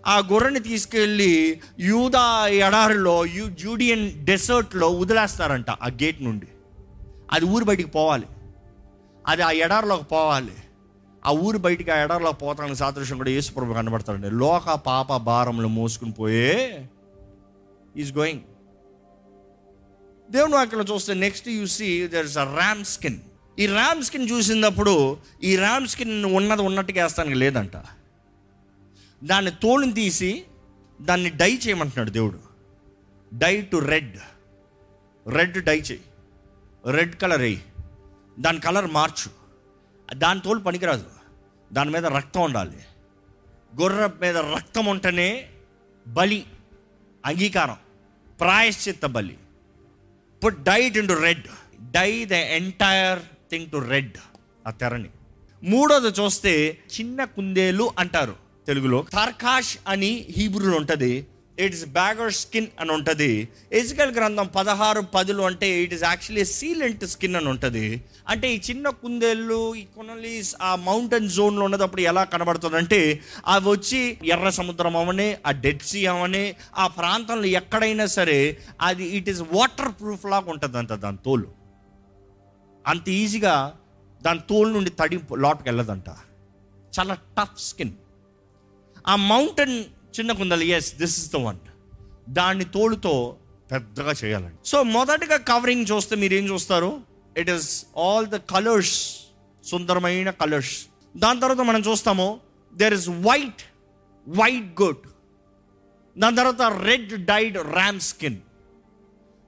ఆ 0.06 0.18
గుర్రని 0.18 0.60
తీసుకెళ్ళి 0.60 1.60
యూదా 1.80 2.46
ఎడారిలో 2.46 3.26
యూ 3.26 3.48
జూడియన్ 3.48 4.24
డెసర్ట్లో 4.24 4.90
వదిలేస్తారంట 4.90 5.70
ఆ 5.70 5.86
గేట్ 6.02 6.22
నుండి. 6.22 6.46
అది 7.32 7.44
ఊరు 7.44 7.64
బయటికి 7.64 7.88
పోవాలి. 7.88 8.26
అది 9.26 9.42
ఆ 9.42 9.50
ఎడారిలోకి 9.50 10.04
పోవాలి. 10.04 10.54
ఆ 11.26 11.30
ఊరు 11.30 11.58
బయటికి 11.58 11.90
ఆ 11.90 11.96
ఎడారిలోకి 11.96 12.38
పోతానికి 12.38 12.76
సాదృశ్యం 12.76 13.16
కూడా 13.16 13.30
యేసుప్రభు 13.30 13.72
కనబడతాడండి. 13.72 14.30
లోక 14.30 14.70
పాప 14.70 15.16
భారములు 15.16 15.68
మోసుకుని 15.68 16.12
పోయే 16.12 16.88
ఈజ్ 17.96 18.16
గోయింగ్. 18.16 18.40
దేవుని 20.30 20.54
వాక్యంలో 20.54 20.94
చూస్తే 20.94 21.14
next 21.14 21.48
you 21.48 21.66
see 21.66 22.08
there 22.08 22.26
is 22.26 22.38
a 22.38 22.44
ram 22.44 22.84
skin. 22.84 23.18
ఈ 23.58 23.66
ర్యామ్ 23.66 24.02
స్కిన్ 24.02 24.30
చూసినప్పుడు 24.30 25.16
ఈ 25.42 25.56
ర్యామ్ 25.56 25.86
స్కిన్ 25.86 26.24
ఉన్నది 26.24 26.62
ఉన్నట్టుగా 26.62 27.02
వేస్తానికి 27.02 27.34
లేదంట. 27.34 27.76
దాన్ని 29.24 29.50
తోలుని 29.50 29.92
తీసి 29.92 30.44
దాన్ని 31.00 31.30
డై 31.30 31.58
చేయమంటున్నాడు 31.66 32.10
దేవుడు. 32.10 32.38
Dye 33.34 33.60
to 33.60 33.76
red. 33.76 34.16
Red 35.28 35.64
dye 35.64 35.78
చేయి. 35.78 36.00
రెడ్ 36.90 37.16
కలర్ 37.16 37.40
వేయి. 37.40 37.62
దాని 38.38 38.60
కలర్ 38.60 38.86
మార్చు. 38.86 39.30
దాని 40.14 40.40
తోలు 40.40 40.60
పనికిరాదు. 40.60 41.04
దాని 41.72 41.90
మీద 41.90 42.06
రక్తం 42.06 42.40
ఉండాలి. 42.40 42.76
గొర్రె 43.80 44.08
మీద 44.20 44.36
రక్తం 44.36 44.86
ఉంటేనే 44.86 45.48
బలి 46.06 46.46
అంగీకారం 47.26 47.76
ప్రాయశ్చిత్త 48.40 49.06
బలి. 49.06 49.38
Put 50.44 50.62
dyed 50.62 51.08
to 51.08 51.12
red 51.12 51.42
dye 51.90 52.24
the 52.24 52.32
entire 52.32 53.18
thing 53.50 53.70
to 53.70 53.76
red 53.76 54.16
ఆ 54.66 54.70
తెరని. 54.70 55.10
మూడోది 55.62 56.08
చూస్తే 56.08 56.78
చిన్న 57.00 57.24
కుందేలు 57.24 57.92
అంటారు 57.98 58.36
తెలుగులో. 58.66 59.06
తర్కాష్ 59.12 59.78
అని 59.88 60.26
హీబ్రూలో 60.36 60.76
ఉంటుంది. 60.76 61.26
ఇట్ 61.58 61.74
ఇస్ 61.74 61.86
బ్యాగర్ 61.86 62.32
స్కిన్ 62.32 62.66
అని 62.80 62.92
ఉంటుంది. 62.92 63.48
ఎజికల్ 63.72 64.12
గ్రంథం 64.14 64.46
పదహారు 64.56 65.00
పదులు 65.00 65.42
అంటే 65.42 65.68
it 65.82 65.94
is 65.94 66.04
actually 66.04 66.44
sealant 66.44 67.04
skin 67.04 67.36
అని 67.36 67.48
ఉంటుంది. 67.48 68.04
అంటే 68.28 68.54
ఈ 68.54 68.60
చిన్న 68.70 68.88
కుందేళ్ళు 68.88 69.74
ఈ 69.74 69.84
కొనలి 69.96 70.42
ఆ 70.62 70.74
మౌంటైన్ 70.74 71.28
జోన్లో 71.28 71.64
ఉన్నదప్పుడు 71.64 72.00
ఎలా 72.00 72.24
కనబడుతుంది 72.24 72.76
అంటే 72.76 73.20
అవి 73.46 73.68
వచ్చి 73.68 74.18
ఎర్ర 74.24 74.50
సముద్రం 74.50 74.96
అవనే 74.96 75.38
ఆ 75.46 75.50
డెడ్ 75.50 75.82
సీ 75.82 76.06
అవనే 76.06 76.56
ఆ 76.76 76.86
ప్రాంతంలో 76.86 77.44
ఎక్కడైనా 77.44 78.06
సరే 78.06 78.58
అది 78.80 79.04
ఇట్ 79.04 79.28
ఈస్ 79.28 79.42
వాటర్ 79.52 79.92
ప్రూఫ్ 80.00 80.26
లాగా 80.26 80.50
ఉంటుంది 80.50 80.78
అంట 80.78 80.92
దాని 80.92 81.18
తోలు. 81.24 81.48
అంత 82.86 83.08
ఈజీగా 83.08 83.76
దాని 84.22 84.40
తోలు 84.50 84.68
నుండి 84.68 84.90
తడి 84.90 85.16
లోపలికి 85.36 85.68
వెళ్ళదంట 85.68 86.08
చాలా 86.98 87.14
టఫ్ 87.14 87.60
స్కిన్ 87.60 87.92
ఆ 89.08 89.16
మౌంటైన్ 89.16 89.84
చిన్న 90.16 90.32
కుందలు 90.32 90.66
as 90.76 90.94
this 90.94 91.18
is 91.20 91.32
the 91.32 91.36
one 91.36 91.58
దాన్ని 92.28 92.64
తోలుతో 92.64 93.36
పెద్దగా 93.72 94.12
చేయాలండి. 94.24 94.58
సో 94.64 94.82
మొదటగా 94.82 95.36
కవరింగ్ 95.36 95.86
చూస్తే 95.92 96.16
మీరు 96.16 96.34
ఏం 96.34 96.44
చూస్తారు? 96.48 96.90
It 97.36 97.50
is 97.50 97.86
all 97.96 98.26
the 98.26 98.36
colours 98.36 98.96
సుందరమైన 99.64 100.30
కలర్స్ 100.30 100.74
దాని 101.16 101.40
తర్వాత 101.40 101.62
మనం 101.70 101.80
చూస్తాము 101.80 102.40
there 102.74 102.94
is 102.94 103.08
white 103.08 103.62
white 104.26 104.82
good 104.82 105.04
దాని 106.18 106.36
తర్వాత 106.36 106.62
రెడ్ 106.62 107.14
డైడ్ 107.24 107.56
ర్యామ్ 107.56 108.00
స్కిన్ 108.00 108.38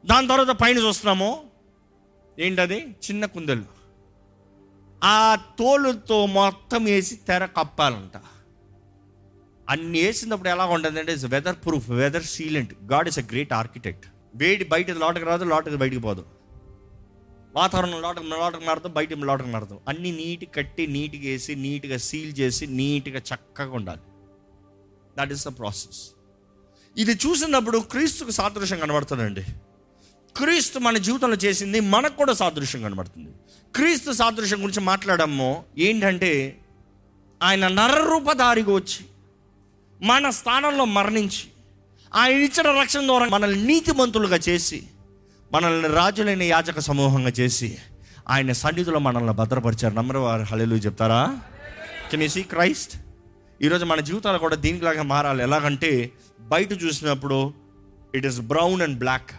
దాని 0.06 0.28
తర్వాత 0.28 0.52
పైన 0.62 0.78
చూస్తున్నాము 0.78 1.30
ఏంటది? 2.38 2.78
చిన్న 3.06 3.24
కుందలు. 3.26 3.64
ఆ 5.04 5.34
తోలుతో 5.58 6.26
మొత్తం 6.26 6.84
వేసి 6.84 7.14
తెర 7.16 7.46
కప్పాలంట. 7.46 8.16
అన్ని 9.68 10.00
వేసినప్పుడు 10.00 10.48
ఎలా 10.48 10.64
ఉంటుంది 10.64 11.00
అంటే 11.00 11.12
it's 11.12 11.26
weatherproof 11.56 11.90
weather 11.90 12.22
sealant 12.22 12.74
God 12.92 13.08
is 13.08 13.18
a 13.18 13.22
great 13.22 13.52
architect 13.52 14.06
వేడి 14.34 14.64
బయట 14.64 14.90
లోటకి 14.90 15.24
రాదు 15.24 15.44
లోటకు 15.44 15.76
బయటికి 15.76 16.00
పోదు. 16.00 16.24
వాతావరణం 17.54 18.00
లోటకు 18.00 18.22
లోటకు 18.22 18.64
మారుతాం 18.64 18.92
బయట 18.92 19.12
లోటకు 19.12 19.48
మారుతాం 19.48 19.78
అన్ని 19.88 20.12
నీట్ 20.12 20.54
కట్టి 20.54 20.86
నీట్గా 20.86 21.30
వేసి 21.30 21.54
నీట్గా 21.54 21.98
సీల్ 21.98 22.38
చేసి 22.38 22.66
నీట్గా 22.66 23.18
చక్కగా 23.18 23.72
ఉండాలి. 23.72 24.00
దట్ 25.18 25.32
ఈస్ 25.32 25.48
ద 25.48 25.48
ప్రాసెస్ 25.58 26.10
ఇది 26.96 27.12
చూసినప్పుడు 27.12 27.78
క్రీస్తుకు 27.78 28.30
సాదృశ్యం 28.30 28.80
కనబడుతుందండి. 28.80 29.44
క్రీస్తు 30.36 30.78
మన 30.78 30.96
జీవితంలో 30.96 31.36
చేసింది 31.36 31.80
మనకు 31.80 32.16
కూడా 32.16 32.32
సాదృశ్యం 32.32 32.82
కనబడుతుంది. 32.82 33.30
క్రీస్తు 33.74 34.12
సాదృశ్యం 34.12 34.62
గురించి 34.62 34.80
మాట్లాడము 34.80 35.64
ఏంటంటే 35.78 36.60
ఆయన 37.42 37.68
నరరూపధారిగా 37.68 38.72
వచ్చి 38.72 39.07
మన 40.02 40.30
స్థానంలో 40.30 40.84
మరణించి 40.84 41.48
ఆయన 42.14 42.36
ఇచ్చిన 42.36 42.80
రక్షణ 42.80 43.06
ద్వారా 43.06 43.26
మనల్ని 43.26 43.64
నీతిమంతులుగా 43.64 44.36
చేసి 44.48 44.82
మనల్ని 45.52 45.88
రాజులైన 45.88 46.42
యాజక 46.42 46.78
సమూహంగా 46.78 47.32
చేసి 47.40 47.78
ఆయన 48.28 48.52
సన్నిధిలో 48.52 48.98
మనల్ని 48.98 49.32
భద్రపరిచారు. 49.32 49.94
నమ్మరు 49.94 50.18
వారు 50.18 50.42
హళలు 50.42 50.74
చెప్తారా? 50.74 51.40
కెన్ 52.10 52.22
యూ 52.22 52.28
సీ 52.28 52.42
క్రైస్ట్ 52.42 52.96
ఈరోజు 53.62 53.84
మన 53.84 54.00
జీవితాలు 54.00 54.38
కూడా 54.38 54.56
దీనిలాగా 54.56 55.02
మారాలి. 55.02 55.42
ఎలాగంటే 55.42 56.10
బయట 56.40 56.72
చూసినప్పుడు 56.72 57.52
it 58.14 58.26
is 58.26 58.40
brown 58.40 58.82
and 58.82 58.98
black 58.98 59.32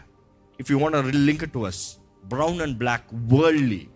if 0.61 0.71
you 0.71 0.79
want 0.79 1.15
link 1.15 1.53
to 1.53 1.59
us 1.59 1.97
brown 2.25 2.61
and 2.61 2.77
black 2.77 3.03
worldly 3.13 3.87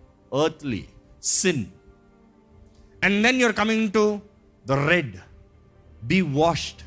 earthly 0.45 0.85
sin 1.23 1.65
and 3.03 3.23
then 3.23 3.41
you're 3.41 3.55
coming 3.55 3.91
to 3.91 4.19
the 4.67 4.71
red 4.71 5.15
be 6.03 6.19
washed 6.37 6.81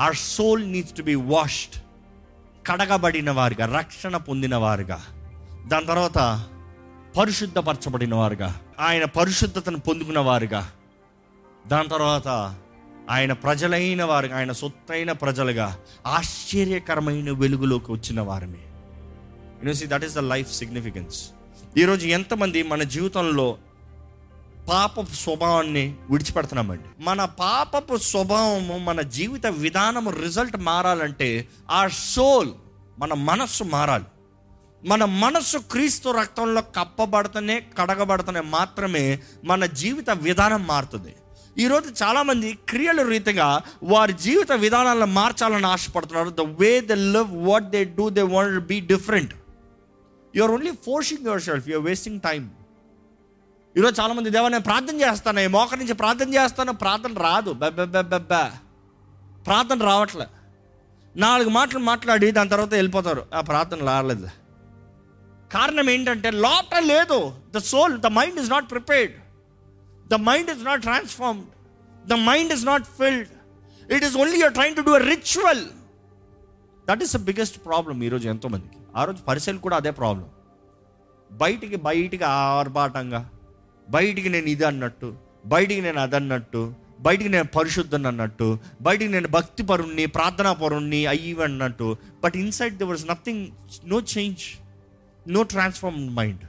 our 0.00 0.16
soul 0.28 0.64
needs 0.72 0.94
to 0.96 1.02
be 1.02 1.16
washed 1.26 1.76
కడగబడిన 2.64 3.30
వారుగా 3.30 3.66
రక్షణ 3.76 4.16
పొందిన 4.16 4.56
వారుగా 4.56 4.98
దాని 5.68 5.86
తర్వాత 5.86 6.18
పరిశుద్ధపరచబడిన 7.16 8.14
వారుగా 8.14 8.50
ఆయన 8.78 9.04
పరిశుద్ధతను 9.04 9.78
పొందుకున్న 9.78 10.20
వారుగా 10.20 10.62
దాని 11.64 11.88
తర్వాత 11.88 12.28
ఆయన 13.10 13.32
ప్రజలైన 13.38 14.02
వారుగా 14.02 14.34
ఆయన 14.36 14.52
సొత్తైన 14.52 15.12
ప్రజలుగా 15.12 15.66
ఆశ్చర్యకరమైన 16.06 17.30
వెలుగులోకి 17.30 17.92
వచ్చిన 17.92 18.20
వారమే 18.20 18.62
university 19.58 19.88
that 19.90 20.04
is 20.04 20.14
the 20.14 20.24
life 20.24 20.50
significance 20.52 21.20
ఈరోజు 21.76 22.06
ఎంతమంది 22.08 22.60
మన 22.62 22.82
జీవితంలో 22.82 23.46
పాపపు 24.68 25.14
స్వభావాన్ని 25.14 25.96
విడిచిపెడుతున్నామండి. 26.10 26.84
మన 26.98 27.24
పాపపు 27.24 27.96
స్వభావము 27.96 28.78
మన 28.78 29.00
జీవిత 29.00 29.46
విధానము 29.46 30.10
రిజల్ట్ 30.10 30.56
మారాలంటే 30.56 31.48
ఆ 31.70 31.88
సోల్ 31.88 32.50
మన 32.98 33.14
మనస్సు 33.14 33.64
మారాలి. 33.64 34.04
మన 34.84 35.04
మనస్సు 35.04 35.58
క్రీస్తు 35.58 36.08
రక్తంలో 36.08 36.62
కప్పబడతనే 36.62 37.66
కడగబడతనే 37.78 38.40
మాత్రమే 38.40 39.20
మన 39.44 39.66
జీవిత 39.66 40.10
విధానం 40.10 40.66
మారుతుంది. 40.66 41.14
ఈరోజు 41.58 42.04
చాలామంది 42.04 42.58
క్రియల 42.68 43.08
రీతిగా 43.08 43.62
వారి 43.82 44.12
జీవిత 44.12 44.52
విధానాలను 44.52 45.06
మార్చాలని 45.06 45.66
ఆశపడుతున్నారు. 45.66 46.28
The 46.28 46.40
way 46.40 46.80
the 46.80 46.92
love 46.92 47.48
what 47.48 47.70
they 47.70 47.84
do 47.84 48.08
they 48.08 48.22
want 48.22 48.66
be 48.66 48.80
different 48.80 49.34
you 50.36 50.42
are 50.42 50.52
only 50.52 50.72
forcing 50.86 51.26
yourself 51.42 51.68
you're 51.68 51.86
wasting 51.86 52.20
time 52.20 52.50
ఈరోజు 53.78 54.00
చాలామంది 54.00 54.30
దేవా 54.34 54.48
నేను 54.52 54.64
ప్రార్థన 54.66 54.96
చేస్తాను 55.00 55.40
ఈ 55.40 55.48
మోక 55.54 55.74
నుంచి 55.78 55.94
ప్రార్థన 56.00 56.34
చేస్తాను 56.34 56.72
ప్రార్థన 56.82 57.14
రాదు. 57.24 57.50
బెబ్బెబ్బెబ్బెబ్బ 57.62 58.32
ప్రార్థన 59.46 59.84
రావట్లే. 59.84 60.26
నాలుగు 61.16 61.50
మాటలు 61.56 61.78
మాట్లాడి 61.88 62.30
దాని 62.30 62.52
తర్వాత 62.54 62.72
వెళ్ళిపోతారు. 62.74 63.26
ఆ 63.34 63.40
ప్రార్థన 63.40 63.84
రాలేదు. 63.86 64.28
కారణం 65.52 65.90
ఏంటంటే 65.90 66.30
లోపల 66.46 66.82
లేదు. 66.94 67.18
The 67.56 67.58
soul 67.72 67.98
the 68.06 68.06
mind 68.06 68.40
is 68.40 68.50
not 68.50 68.70
prepared 68.70 69.14
the 70.08 70.20
mind 70.30 70.50
is 70.50 70.64
not 70.70 70.82
transformed 70.88 71.46
the 72.08 72.20
mind 72.30 72.52
is 72.52 72.66
not 72.70 72.88
filled 73.02 73.28
it 73.92 74.04
is 74.04 74.16
only 74.16 74.40
you're 74.40 74.56
train 74.60 74.76
to 74.76 74.86
do 74.90 74.94
a 75.02 75.04
ritual 75.12 75.64
that 76.88 77.02
is 77.02 77.16
the 77.16 77.24
biggest 77.28 77.60
problem 77.66 78.02
ఈరోజు 78.02 78.28
ఎంతోమందికి. 78.28 78.80
ఆ 78.96 79.04
రోజు 79.04 79.22
పరిశీలి 79.30 79.58
కూడా 79.58 79.76
అదే 79.76 79.90
problem 80.02 80.28
బయటికి 81.32 81.76
బయటికి 81.76 82.24
ఆర్భాటంగా. 82.24 83.22
బయటికి 83.90 84.28
నేను 84.28 84.46
ఇది 84.46 84.64
అన్నట్టు 84.64 85.14
బయటికి 85.46 85.80
నేను 85.80 86.00
అది 86.00 86.16
అన్నట్టు 86.16 86.74
బయటికి 87.00 87.28
నేను 87.28 87.44
పరిశుద్ధని 87.44 88.06
అన్నట్టు 88.06 88.58
బయటికి 88.80 89.12
నేను 89.12 89.28
భక్తి 89.28 89.62
పరుణ్ణి 89.62 90.06
ప్రార్థనా 90.06 90.52
పరుణ్ణి 90.52 91.06
అయ్యి 91.06 91.42
అన్నట్టు. 91.42 91.96
But 92.24 92.36
inside 92.36 92.78
there 92.78 92.82
was 92.82 93.06
nothing 93.06 93.46
no 93.84 94.02
change 94.18 94.38
no 95.28 95.42
transform 95.42 96.16
mind 96.16 96.44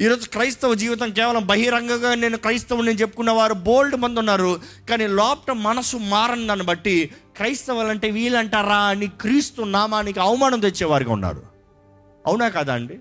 ఈరోజు 0.00 0.28
క్రైస్తవ 0.28 0.74
జీవితం 0.74 1.10
కేవలం 1.10 1.46
బహిరంగంగా 1.46 2.14
నేను 2.14 2.36
క్రైస్తవుని 2.36 2.86
నేను 2.86 2.98
చెప్పుకున్న 2.98 3.30
వారు 3.30 3.54
బోల్డ్ 3.54 3.96
మంది 3.96 4.18
ఉన్నారు. 4.18 4.60
కానీ 4.90 5.06
లోపట 5.06 5.50
మనసు 5.50 5.96
మారని 5.96 6.46
దాన్ని 6.46 6.66
బట్టి 6.66 7.10
క్రైస్తవులు 7.36 7.86
అంటే 7.86 8.10
వీళ్ళంటారా 8.10 8.76
అని 8.76 9.06
క్రీస్తు 9.06 9.62
నామానికి 9.62 10.20
అవమానం 10.20 10.60
తెచ్చేవారుగా 10.60 11.12
ఉన్నారు. 11.12 11.42
అవునా 12.26 12.48
కదా 12.48 12.74
అండి? 12.74 12.98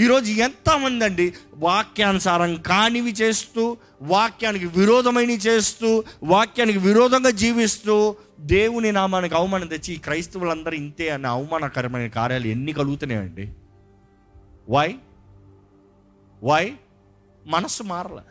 ఈరోజు 0.00 0.32
ఎంతమంది 0.32 1.04
అండి 1.04 1.34
వాక్యానుసారం 1.54 2.54
కానివి 2.54 3.12
చేస్తూ 3.12 3.76
వాక్యానికి 4.02 4.66
విరోధమైనవి 4.66 5.36
చేస్తూ 5.36 6.04
వాక్యానికి 6.22 6.78
విరోధంగా 6.78 7.30
జీవిస్తూ 7.30 8.16
దేవుని 8.40 8.92
నామానికి 8.92 9.34
అవమానం 9.34 9.66
తెచ్చి 9.66 9.94
ఈ 9.94 9.98
క్రైస్తవులందరూ 9.98 10.72
ఇంతే 10.72 11.08
అనే 11.08 11.28
అవమానకరమైన 11.28 12.08
కార్యాలు 12.08 12.46
ఎన్ని 12.46 12.72
కలుగుతున్నాయండి? 12.72 13.52
వై 14.70 14.94
వై 16.44 16.74
మనస్సు 17.46 17.82
మారల. 17.82 18.22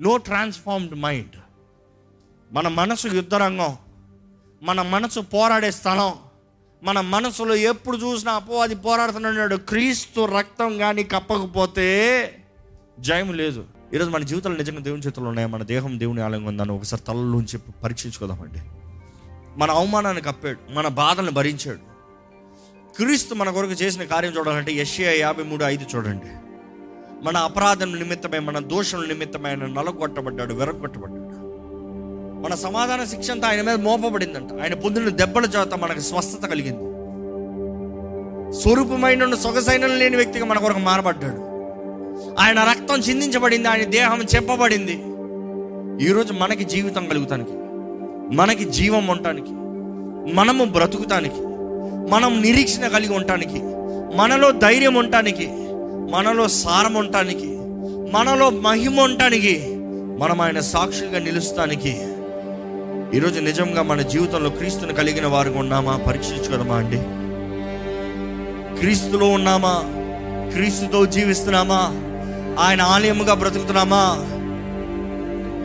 నో 0.00 0.16
ట్రాన్స్ఫార్మ్డ్ 0.16 0.94
మైండ్ 0.94 1.36
మన 2.52 2.68
మనసు 2.68 3.08
యుద్ధరంగం. 3.08 3.76
మన 4.62 4.82
మనసు 4.82 5.20
పోరాడే 5.20 5.70
స్థలం. 5.70 6.25
మన 6.82 7.00
మనసులో 7.00 7.54
ఎప్పుడు 7.54 7.96
చూసినా 7.96 8.32
అపో 8.32 8.54
అది 8.54 8.74
పోరాడుతున్నాడు. 8.74 9.56
క్రీస్తు 9.56 10.24
రక్తం 10.24 10.78
కానీ 10.78 11.04
కప్పకపోతే 11.04 12.30
జయం 13.00 13.32
లేదు. 13.32 13.64
ఈరోజు 13.94 14.10
మన 14.10 14.22
జీవితంలో 14.22 14.56
నిజంగా 14.56 14.78
దేవుని 14.78 15.02
చేతుల్లో 15.02 15.28
ఉన్నాయి? 15.28 15.48
మన 15.48 15.62
దేహం 15.62 16.00
దేవుని 16.00 16.20
ఆలయంగా 16.20 16.48
ఉందని 16.48 16.72
ఒకసారి 16.72 17.02
తలలోంచి 17.02 17.58
పరీక్షించుకోదామండి. 17.84 18.58
మన 19.56 19.70
అవమానాన్ని 19.70 20.22
కప్పాడు 20.22 20.72
మన 20.72 20.88
బాధలను 20.88 21.30
భరించాడు. 21.30 21.96
క్రీస్తు 22.96 23.34
మన 23.34 23.50
కొరకు 23.50 23.72
చేసిన 23.72 24.04
కార్యం 24.04 24.32
చూడాలంటే 24.38 24.72
ఎస్ఏ 24.72 25.18
యాభై 25.18 25.42
మూడు 25.42 25.64
ఐదు 25.64 25.96
చూడండి. 25.96 26.26
మన 27.24 27.36
అపరాధం 27.36 27.96
నిమిత్తమై 27.96 28.38
మన 28.38 28.58
దోషం 28.58 29.08
నిమిత్తమైన 29.08 29.66
నలగొట్టబడ్డాడు 29.66 30.54
వెరగొట్టబడ్డాడు. 30.54 31.35
మన 32.42 32.54
సమాధాన 32.54 33.04
శిక్ష 33.04 33.30
అంతా 33.30 33.48
ఆయన 33.48 33.62
మీద 33.62 33.74
మోపబడిందంట. 33.74 34.62
ఆయన 34.62 34.74
పొందిన 34.74 35.08
దెబ్బల 35.08 35.44
చేత 35.44 35.74
మనకు 35.74 36.00
స్వస్థత 36.00 36.46
కలిగింది. 36.46 36.84
స్వరూపమైన 38.60 39.34
సొగసైన 39.34 39.86
లేని 39.86 40.16
వ్యక్తిగా 40.16 40.44
మన 40.44 40.58
కొరకు 40.58 40.78
మారబడ్డాడు. 40.78 41.40
ఆయన 42.40 42.58
రక్తం 42.58 42.98
చిందించబడింది 43.00 43.68
ఆయన 43.68 43.84
దేహం 43.84 44.20
చెప్పబడింది 44.36 44.96
ఈరోజు 46.08 46.32
మనకి 46.32 46.64
జీవితం 46.64 47.06
కలుగుతానికి 47.06 47.54
మనకి 48.36 48.64
జీవం 48.64 49.06
ఉండటానికి 49.06 49.52
మనము 50.34 50.64
బ్రతుకుతానికి 50.64 51.40
మనం 52.10 52.42
నిరీక్షణ 52.42 52.86
కలిగి 52.88 53.14
ఉండటానికి 53.14 53.60
మనలో 54.16 54.50
ధైర్యం 54.50 54.94
ఉండటానికి 54.94 55.46
మనలో 56.10 56.48
సారం 56.48 56.94
ఉండటానికి 56.94 57.48
మనలో 58.10 58.50
మహిమ 58.50 59.00
ఉండటానికి 59.00 59.54
మనం 60.18 60.40
ఆయన 60.40 60.60
సాక్షులుగా 60.60 61.18
నిలుస్తానికి 61.18 61.92
ఈరోజు 63.16 63.40
నిజంగా 63.40 63.82
మన 63.82 64.02
జీవితంలో 64.02 64.50
క్రీస్తుని 64.50 64.94
కలిగిన 64.94 65.26
వారికి 65.26 65.58
ఉన్నామా? 65.58 65.96
పరీక్షించుకోదమా 65.96 66.76
అండి? 66.76 66.96
క్రీస్తులో 68.80 69.28
ఉన్నామా? 69.28 69.82
క్రీస్తుతో 70.52 71.06
జీవిస్తున్నామా? 71.06 71.80
ఆయన 72.64 72.82
ఆలయముగా 72.82 73.34
బ్రతుకుతున్నామా? 73.34 74.16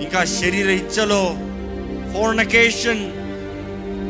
ఇంకా 0.03 0.25
శరీర 0.25 0.69
ఇచ్చలో 0.69 1.35
ఫోర్నకేషన్ 2.13 3.11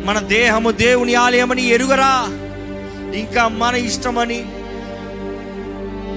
మన 0.08 0.20
దేహము 0.20 0.72
దేవుని 0.72 1.16
ఆలయమని 1.16 1.68
ఎరుగరా? 1.68 2.26
ఇంకా 3.14 3.48
మన 3.48 3.76
ఇష్టమని 3.76 4.46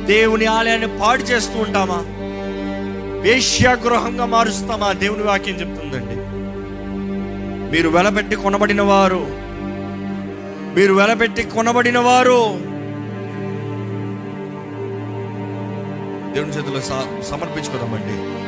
దేవుని 0.07 0.47
ఆలయాన్ని 0.47 0.99
పాడు 0.99 1.23
చేస్తూ 1.23 1.59
ఉంటామా? 1.59 2.03
వేశ్యాగృహంగా 3.21 4.27
మారుస్తామా? 4.27 4.93
దేవుని 4.93 5.23
వాక్యం 5.23 5.61
చెప్తుందండి. 5.61 6.24
మీరు 7.75 7.89
వెలపెట్టి 7.89 8.37
కొనబడిన 8.37 8.83
వారు 8.83 9.27
మీరు 10.75 10.95
వెలపెట్టి 10.95 11.43
కొనబడిన 11.43 11.99
వారు 11.99 12.53
దేవుని 16.35 16.53
చేతిలో 16.53 16.81
స- 16.81 17.31
సమర్పించుకోదామండి 17.31 18.45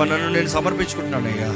నన్ను 0.00 0.30
నేను 0.30 0.46
సమర్పించుకుంటున్నానయ్యా. 0.46 1.48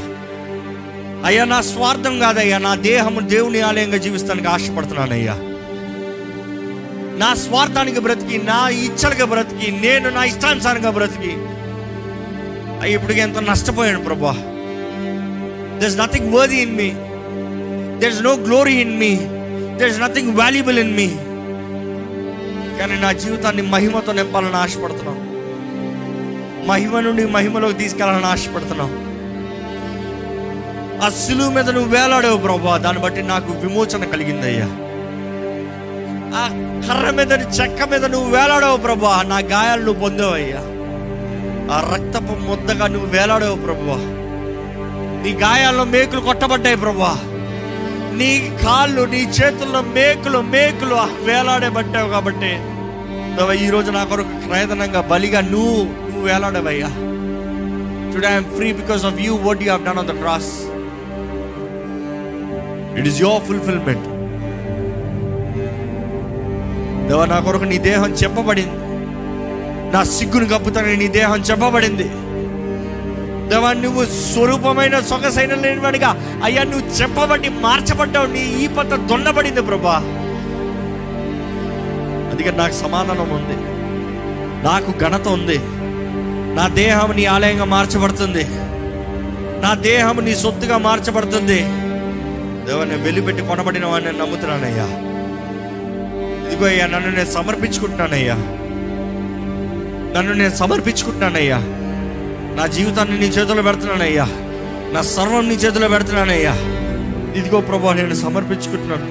అయ్యా 1.26 1.44
నా 1.44 1.60
స్వార్థం 1.60 2.18
కాదయ్యా 2.18 2.58
నా 2.58 2.74
దేహము 2.74 3.20
దేవుని 3.20 3.60
ఆలయంగా 3.60 3.96
జీవిస్తానికి 3.96 4.48
ఆశపడుతున్నానయ్యా. 4.48 5.34
నా 7.18 7.34
స్వార్థానికి 7.34 8.00
బ్రతికి 8.00 8.38
నా 8.38 8.68
ఇచ్చలకి 8.68 9.24
బ్రతికి 9.24 9.70
నేను 9.70 10.10
నా 10.10 10.24
ఇష్టానుసారంగా 10.24 10.90
బ్రతికి. 10.90 11.36
అయ్యి 12.80 12.94
ఇప్పటికి 12.94 13.20
ఎంతో 13.20 13.40
నష్టపోయాను 13.40 14.04
ప్రభా. 14.04 14.53
There 15.80 15.98
nothing 15.98 16.34
worthy 16.34 16.56
in 16.56 16.76
me 16.76 16.90
there 18.00 18.24
no 18.24 18.32
glory 18.32 18.74
in 18.74 18.98
me 18.98 19.16
there 19.76 20.00
nothing 20.00 20.36
valuable 20.36 20.78
in 20.78 20.96
me 20.96 21.08
కానీ 22.78 23.00
నా 23.00 23.12
జీవితాన్ని 23.12 23.62
మహిమతో 23.62 24.12
నింపాలని 24.12 24.56
ఆశపడుతున్నాం. 24.56 25.18
మహిమ 26.68 27.00
నుండి 27.00 27.24
మహిమలోకి 27.26 27.74
తీసుకెళ్ళాలని 27.74 28.26
ఆశపడుతున్నాం. 28.26 28.90
ఆ 31.04 31.08
సులువు 31.08 31.50
మీద 31.50 31.70
నువ్వు 31.70 31.90
వేలాడావు 31.96 32.36
ప్రభా. 32.36 32.76
దాన్ని 32.76 33.02
బట్టి 33.02 33.22
నాకు 33.22 33.52
విమోచన 33.52 34.04
కలిగిందయ్యా 34.04 34.68
ఆ 36.40 36.44
కర్ర 36.86 37.10
మీద 37.10 37.32
చెక్క 37.32 37.88
మీద 37.88 38.04
నువ్వు 38.04 38.36
వేలాడావు 38.36 38.76
ప్రభా. 38.76 39.22
నా 39.26 39.38
గాయాలు 39.38 39.82
నువ్వు 39.82 40.02
పొందావయ్యా 40.02 40.62
ఆ 41.74 41.94
రక్తపు 41.94 42.34
ముద్దగా 42.48 42.86
నువ్వు 42.86 43.08
వేలాడావు 43.08 43.56
ప్రభా. 43.56 44.23
నీ 45.24 45.30
గాయాల్లో 45.44 45.84
మేకులు 45.94 46.20
కొట్టబడ్డాయి 46.28 46.78
ప్రభా 46.84 47.12
నీ 48.20 48.30
కాళ్ళు 48.64 49.02
నీ 49.14 49.20
చేతుల్లో 49.36 49.80
మేకులు 49.96 50.40
మేకులు 50.54 50.96
వేలాడబట్టావు 51.28 52.08
కాబట్టి 52.14 52.52
దేవా, 53.36 53.54
ఈ 53.64 53.68
రోజు 53.74 53.90
నా 53.96 54.02
కొరకు 54.10 54.34
క్రయదనంగా 54.44 55.00
బలిగా 55.12 55.40
నువ్వు 55.52 55.78
నువ్వు 56.08 56.26
వేలాడవయ్యా. 56.28 56.90
Today 58.12 58.26
I'm 58.32 58.50
free 58.56 58.68
because 58.80 59.04
of 59.08 59.18
you 59.24 59.32
what 59.46 59.62
you 59.64 59.70
have 59.72 59.84
done 59.88 59.98
on 60.02 60.10
the 60.12 60.14
cross 60.20 60.50
it 62.98 63.08
is 63.10 63.18
your 63.24 63.42
fulfilment 63.48 64.06
దేవ 67.08 67.24
నా 67.32 67.38
కొరకు 67.46 67.66
నీ 67.72 67.78
దేహం 67.90 68.10
చెప్పబడింది. 68.22 68.78
నా 69.94 70.00
సిగ్గును 70.16 70.46
కప్పుతానని 70.52 70.96
నీ 71.02 71.08
దేహం 71.18 71.40
చెప్పబడింది. 71.50 72.06
దేవా 73.48 73.72
నువ్వు 73.72 74.04
స్వరూపమైన 74.04 75.00
సొగసైన 75.00 75.54
లేనివాడిగా. 75.54 76.40
అయ్యా 76.44 76.62
నువ్వు 76.62 76.88
చెప్పబట్టి 76.88 77.48
మార్చబడ్డావు. 77.48 78.26
నీ 78.26 78.64
ఈ 78.64 78.66
పత్త 78.66 78.94
దొన్నబడింది 78.94 79.62
ప్రభా. 79.62 79.96
అందుకే 82.32 82.50
నాకు 82.50 82.72
సమాధానం 82.72 83.28
ఉంది. 83.30 83.74
నాకు 84.64 84.98
ఘనత 84.98 85.28
ఉంది. 85.28 85.58
నా 86.56 86.68
దేహం 86.68 87.16
నీ 87.16 87.24
ఆలయంగా 87.24 87.64
మార్చబడుతుంది. 87.64 88.46
నా 89.62 89.74
దేహం 89.74 90.24
నీ 90.24 90.34
సొత్తుగా 90.34 90.78
మార్చబడుతుంది. 90.78 91.60
దేవా 92.66 92.84
నేను 92.84 93.02
వెలిపెట్టి 93.02 93.42
కొనబడిన 93.42 93.86
వాడిని 93.86 94.12
నేను 94.12 94.24
నమ్ముతున్నానయ్యా. 94.24 94.84
ఇదిగో 96.48 96.66
అయ్యా 96.66 96.86
నన్ను 96.86 97.10
నేను 97.10 97.30
సమర్పించుకుంటున్నానయ్యా. 97.30 98.34
నన్ను 100.18 100.32
నేను 100.32 100.54
సమర్పించుకుంటున్నానయ్యా. 100.54 101.62
నా 102.56 102.66
జీవితాన్ని 102.66 103.20
నీ 103.20 103.26
చేతిలో 103.26 103.62
పెడుతున్నానయ్యా 103.62 104.26
నా 104.92 105.02
సర్వం 105.02 105.48
నీ 105.48 105.54
చేతిలో 105.54 105.88
పెడుతున్నానయ్యా 105.88 106.54
ఇదిగో 107.38 107.60
ప్రభా 107.60 107.92
నేను 107.92 108.14
సమర్పించుకుంటున్నాను. 108.14 109.08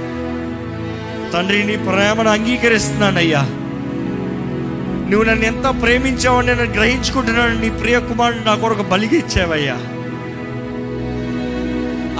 తండ్రి 1.32 1.63
నీ 1.63 1.75
ప్రేమను 1.77 2.29
అంగీకరిస్తున్నానయ్యా 2.29 3.41
నువ్వు 5.10 5.23
నన్ను 5.23 5.45
ఎంత 5.45 5.82
ప్రేమించావో 5.82 6.41
నేను 6.41 6.63
గ్రహించుకుంటున్నాను 6.63 7.60
నీ 7.60 7.69
ప్రియ 7.69 7.99
కుమారుడు 7.99 8.43
నా 8.43 8.56
కొరకు 8.56 8.84
బలిగి 8.84 9.17
ఇచ్చావయ్యా. 9.17 9.75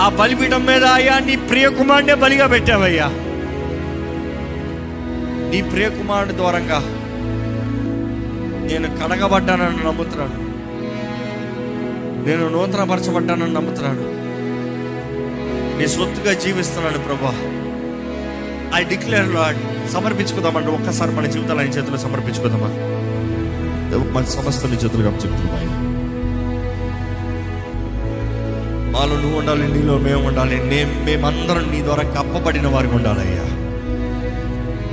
ఆ 0.01 0.09
బలిపీఠం 0.09 0.65
మీద 0.65 0.83
అయ్యా 0.83 1.19
నీ 1.19 1.36
ప్రియ 1.36 1.69
కుమారుడే 1.69 2.13
బలిగా 2.13 2.47
పెట్టావయ్యా. 2.47 3.07
నీ 5.51 5.62
ప్రియ 5.62 5.89
కుమారుడి 5.89 6.36
ద్వారంగా 6.36 6.79
నేను 8.69 8.88
కడగబడ్డానని 8.97 9.83
నమ్ముతున్నాను. 9.83 10.42
నేను 12.27 12.49
నూతనపరచబడ్డానని 12.49 13.53
నమ్ముతున్నాను. 13.53 14.03
నీ 15.79 15.88
సొత్తుగా 15.88 16.33
జీవిస్తున్నాను 16.33 16.99
ప్రభా. 16.99 17.33
ఐ 18.79 18.83
డిక్లేర్ 18.83 19.29
లాడ్ 19.33 19.91
సమర్పించుకుందామంటే 19.91 20.69
ఒక్కసారి 20.69 21.12
మన 21.12 21.25
జీవితాలు 21.25 21.59
ఆయన 21.59 21.69
చేతిలో 21.69 21.97
సమర్పించుకుందామా? 21.97 22.69
మన 24.13 24.23
సమస్తని 24.25 24.75
చేతులుగా 24.75 25.09
చెప్తున్నామా 25.09 25.59
మాలో 28.95 29.15
నువ్వు 29.21 29.39
ఉండాలి 29.39 29.67
నీలో 29.73 29.97
మేము 29.97 30.27
ఉండాలి 30.27 30.57
నేను 30.69 30.91
మేమందరం 31.05 31.71
నీ 31.71 31.79
ద్వారా 31.83 32.03
కప్పబడిన 32.09 32.67
వారికి 32.67 32.95
ఉండాలయ్యా. 32.95 33.45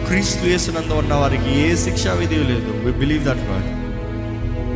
క్రీస్తు 0.07 0.45
వేసినందు 0.45 0.95
ఉన్న 0.95 1.15
వారికి 1.15 1.51
ఏ 1.61 1.75
శిక్షా 1.77 2.13
విధి 2.13 2.35
లేదు. 2.35 2.73
We 2.85 2.93
believe 2.93 3.25
that 3.25 3.45
Lord 3.51 3.70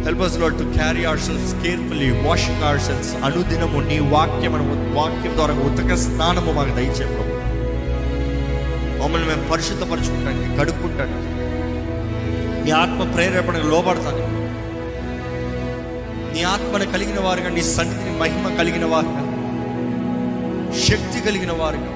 help 0.04 0.22
us 0.22 0.36
Lord 0.40 0.56
to 0.58 0.64
carry 0.74 1.02
ourselves 1.22 1.52
carefully 1.62 2.08
washing 2.24 2.64
ourselves 2.82 3.12
అనుదినము 3.26 3.78
నీ 3.88 3.98
వాక్యం 4.12 4.54
వాక్యం 4.96 5.32
ద్వారా 5.36 5.54
ఉతక 5.66 5.94
స్నానము 6.02 6.52
మాకు 6.52 6.74
దయచే 6.76 7.06
ప్రభు. 7.12 7.30
మమ్మల్ని 8.98 9.26
మేము 9.30 9.44
పరిశుద్ధపరచుకుంటానికి 9.50 10.50
కడుక్కుంటానికి 10.58 11.30
నీ 12.64 12.70
ఆత్మ 12.78 13.02
ప్రేరేపణకు 13.14 13.68
లోబడతాను 13.68 14.22
నీ 16.34 16.42
ఆత్మను 16.52 16.86
కలిగిన 16.94 17.18
వారుగా 17.20 17.50
నీ 17.50 17.62
సన్నిధిని 17.74 18.14
మహిమ 18.20 18.54
కలిగిన 18.56 18.84
వారుగా 18.84 19.22
శక్తి 20.86 21.18
కలిగిన 21.26 21.52
వారుగా 21.54 21.90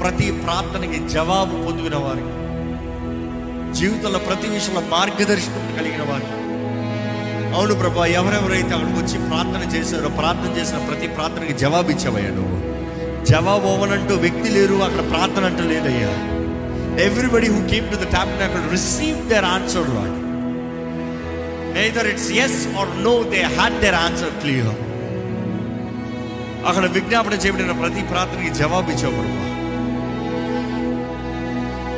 ప్రతి 0.00 0.26
ప్రార్థనకి 0.42 0.98
జవాబు 1.08 1.56
పొందిన 1.64 1.96
వారుగా 2.04 2.34
జీవితంలో 3.72 4.20
ప్రతి 4.26 4.48
విషయంలో 4.48 4.82
మార్గదర్శనం 4.92 5.64
కలిగిన 5.78 6.02
వారుగా 6.10 6.37
అవును 7.56 7.74
ప్రభా 7.74 8.06
ఎవరెవరైతే 8.12 8.72
అక్కడికి 8.74 8.98
వచ్చి 8.98 9.18
ప్రార్థన 9.28 9.62
చేశారో 9.74 10.08
ప్రార్థన 10.18 10.50
చేసిన 10.58 10.78
ప్రతి 10.88 11.06
ప్రార్థనకి 11.08 11.54
జవాబు 11.54 11.90
ఇచ్చావయ్యా 11.90 12.30
నువ్వు. 12.30 12.56
జవాబు 13.24 13.66
అవ్వనంటూ 13.68 14.14
వ్యక్తి 14.16 14.48
లేరు 14.48 14.76
అక్కడ 14.82 15.02
ప్రార్థన 15.10 15.44
అంటూ 15.44 15.64
లేదయ్యా. 15.64 16.12
Everybody 17.06 17.48
who 17.48 17.60
came 17.68 17.86
to 17.90 17.96
the 17.96 18.06
tap 18.10 18.32
receive 18.70 19.20
their 19.28 19.48
answer 19.48 19.90
Lord 19.96 20.14
either 21.80 22.04
it's 22.12 22.30
yes 22.38 22.60
or 22.78 22.92
no 23.02 23.12
they 23.32 23.40
had 23.52 23.76
their 23.82 23.96
answer 23.98 24.32
clear 24.40 24.78
అక్కడ 26.66 26.84
విజ్ఞాపన 26.94 27.34
చేయబడిన 27.42 27.74
ప్రతి 27.82 28.02
ప్రార్థనకి 28.10 28.50
జవాబు 28.54 28.90
ఇచ్చావు 28.90 29.24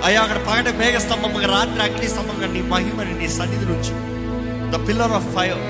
అయ్యా 0.06 0.20
అక్కడ 0.22 0.38
పగట 0.44 0.68
మేఘ 0.76 0.98
స్తంభంగా 0.98 1.48
రాత్రి 1.48 1.82
అగ్ని 1.82 2.08
స్తంభంగా 2.08 2.46
నీ 2.52 2.60
మహిమని 2.68 3.14
నీ 3.18 3.26
సన్నిధి 3.30 3.66
నుంచి 3.66 3.94
ద 4.70 4.88
పిల్లర్ 4.88 5.12
ఆఫ్ 5.12 5.34
ఫైర్ 5.34 5.60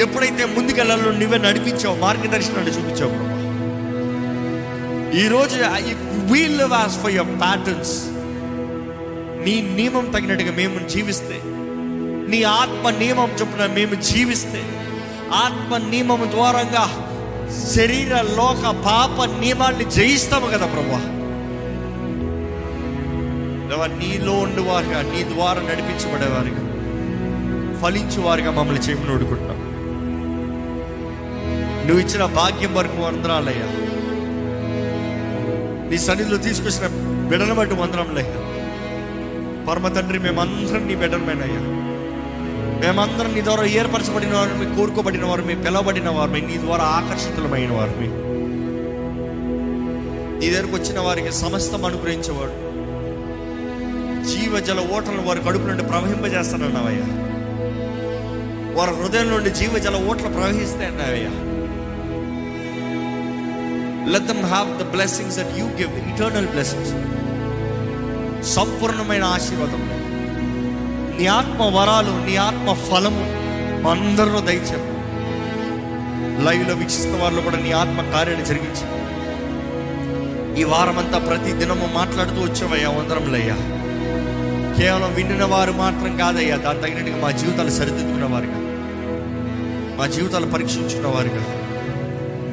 ఎప్పుడైతే 0.00 0.44
ముందుకెళ్ళాలో 0.44 1.12
నువ్వే 1.12 1.38
నడిపించావు 1.38 1.96
మార్గదర్శనాన్ని 1.96 2.72
చూపించావు 2.72 3.10
ప్రభా. 3.10 3.36
ఈరోజు 5.18 5.56
we 6.32 6.48
live 6.48 6.72
as 6.72 6.96
for 7.02 7.12
your 7.12 7.40
patterns 7.40 7.94
నీ 9.44 9.54
నియమం 9.76 10.10
తగినట్టుగా 10.10 10.52
మేము 10.52 10.88
జీవిస్తే 10.88 11.38
నీ 12.30 12.42
ఆత్మ 12.42 12.90
నియమం 12.90 13.30
చొప్పున 13.40 13.66
మేము 13.66 13.94
జీవిస్తే 14.02 14.62
ఆత్మ 15.34 15.76
నియమం 15.76 16.30
ద్వారంగా 16.30 16.84
శరీర 17.74 18.14
లోక 18.36 18.64
పాప 18.86 19.40
నియమాన్ని 19.40 19.90
జయిస్తాము 19.90 20.46
కదా 20.46 20.66
ప్రభా. 20.66 21.00
నీలో 24.00 24.32
ఉండేవారుగా 24.32 25.02
నీ 25.02 25.34
ద్వారా 25.34 25.60
నడిపించబడేవారుగా. 25.62 26.59
ఫలించేవారుగా 27.82 28.50
మమ్మల్ని 28.50 28.82
చేయమని 28.82 29.14
అడుగుతున్నాం 29.14 29.70
నువ్వు 31.88 32.06
ఇచ్చిన 32.06 32.24
భాగ్యం 32.24 32.74
వరకు 32.74 33.02
వందనాలయ్యా. 33.02 33.66
నీ 35.90 35.98
సన్నిధిలో 35.98 36.36
తీసుకొచ్చిన 36.36 36.86
బిడను 37.28 37.54
బట్టి 37.54 37.74
వందనంలయ్యా 37.74 38.36
పరమ 39.68 39.88
తండ్రి 39.88 40.18
మేమందరం 40.18 40.88
నీ 40.88 40.94
బిడ్డలమేనయ్యా. 40.94 41.60
మేమందరం 42.82 43.34
నీ 43.34 43.44
ద్వారా 43.44 43.64
ఏర్పరచబడిన 43.64 44.34
వారు 44.34 44.54
మీ 44.54 44.76
కోరుకోబడిన 44.76 45.24
వారు 45.24 45.42
మీ 45.42 45.54
పిలవబడిన 45.54 46.08
వారు 46.08 46.30
మీ 46.30 46.40
నీ 46.40 46.58
ద్వారా 46.58 46.84
ఆకర్షితులమైన 46.84 47.72
వారు 47.72 47.94
మీ 48.00 48.08
నీ 50.40 50.50
దగ్గరకు 50.50 50.76
వచ్చిన 50.76 51.00
వారికి 51.00 51.32
సమస్తం 51.32 51.84
అనుగ్రహించేవాడు. 51.84 52.70
జీవజల 54.28 54.80
ఓటలను 54.96 55.22
వారి 55.22 55.40
కడుపు 55.40 55.66
నుండి 55.66 55.82
ప్రవహింపజేస్తానన్నావయ్యా. 55.82 57.06
వారి 58.76 58.92
హృదయం 58.98 59.28
నుండి 59.30 59.50
జీవజల 59.50 59.96
ఓట్లు 60.10 60.28
ప్రవహిస్తాయి 60.28 60.90
అయ్యా 61.06 61.32
let 64.12 64.28
them 64.30 64.44
have 64.52 64.68
the 64.80 64.86
blessings 64.94 65.38
that 65.38 65.54
you 65.58 65.66
give 65.80 65.92
eternal 66.12 66.48
blessings 66.48 66.92
సంపూర్ణమైన 68.54 69.24
ఆశీర్వాదం. 69.36 69.82
నీ 71.18 71.26
ఆత్మ 71.38 71.62
వరాలు 71.76 72.12
నీ 72.26 72.36
ఆత్మ 72.36 72.72
ఫలము 72.86 73.24
అందరిలో 73.90 74.40
దయచేపు 74.40 74.88
లైవ్లో 76.44 76.74
వీక్షిస్తున్న 76.74 77.22
వారిలో 77.22 77.42
కూడా 77.42 77.56
నీ 77.56 77.72
ఆత్మ 77.72 78.00
కార్యాన్ని 78.12 78.46
జరిగించి. 78.46 78.84
ఈ 80.60 80.64
వారమంతా 80.64 81.18
ప్రతి 81.18 81.52
దినము 81.52 81.86
మాట్లాడుతూ 81.94 82.40
వచ్చావయ్యా 82.40 82.90
వందరంలయ్యా 82.90 83.56
కేవలం 84.78 85.14
వినిన 85.14 85.44
వారు 85.44 85.72
మాత్రం 85.72 86.12
కాదయ్యా 86.16 86.56
దాని 86.56 86.82
తగినట్టుగా 86.82 87.18
మా 87.22 87.30
జీవితాలు 87.30 87.70
సరిదిద్దుకున్న 87.70 88.28
వారుగా. 88.34 88.59
మా 90.00 90.06
జీవితాలు 90.06 90.46
పరీక్షించుకున్న 90.46 91.06
వారుగా. 91.06 91.44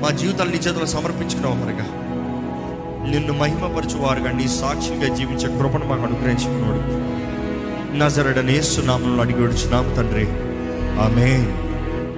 మా 0.02 0.10
జీవితాలు 0.10 0.50
నీ 0.50 0.58
చేతులు 0.58 0.86
సమర్పించుకున్న 0.86 1.46
వారుగా. 1.48 1.86
నిన్ను 3.12 3.34
మహిమపరచువారుగా 3.34 4.32
నీ 4.32 4.48
సాక్షిగా 4.48 5.16
జీవించే 5.16 5.48
కృపను 5.48 5.86
మాకు 5.86 6.04
అనుగ్రహించుకున్నాడు 6.04 7.08
నజరడనేస్తున్నాము 7.98 9.22
అడిగి 9.22 9.42
వచ్చున్నాము 9.42 9.96
తండ్రి. 9.96 10.28
ఆమె 11.02 11.28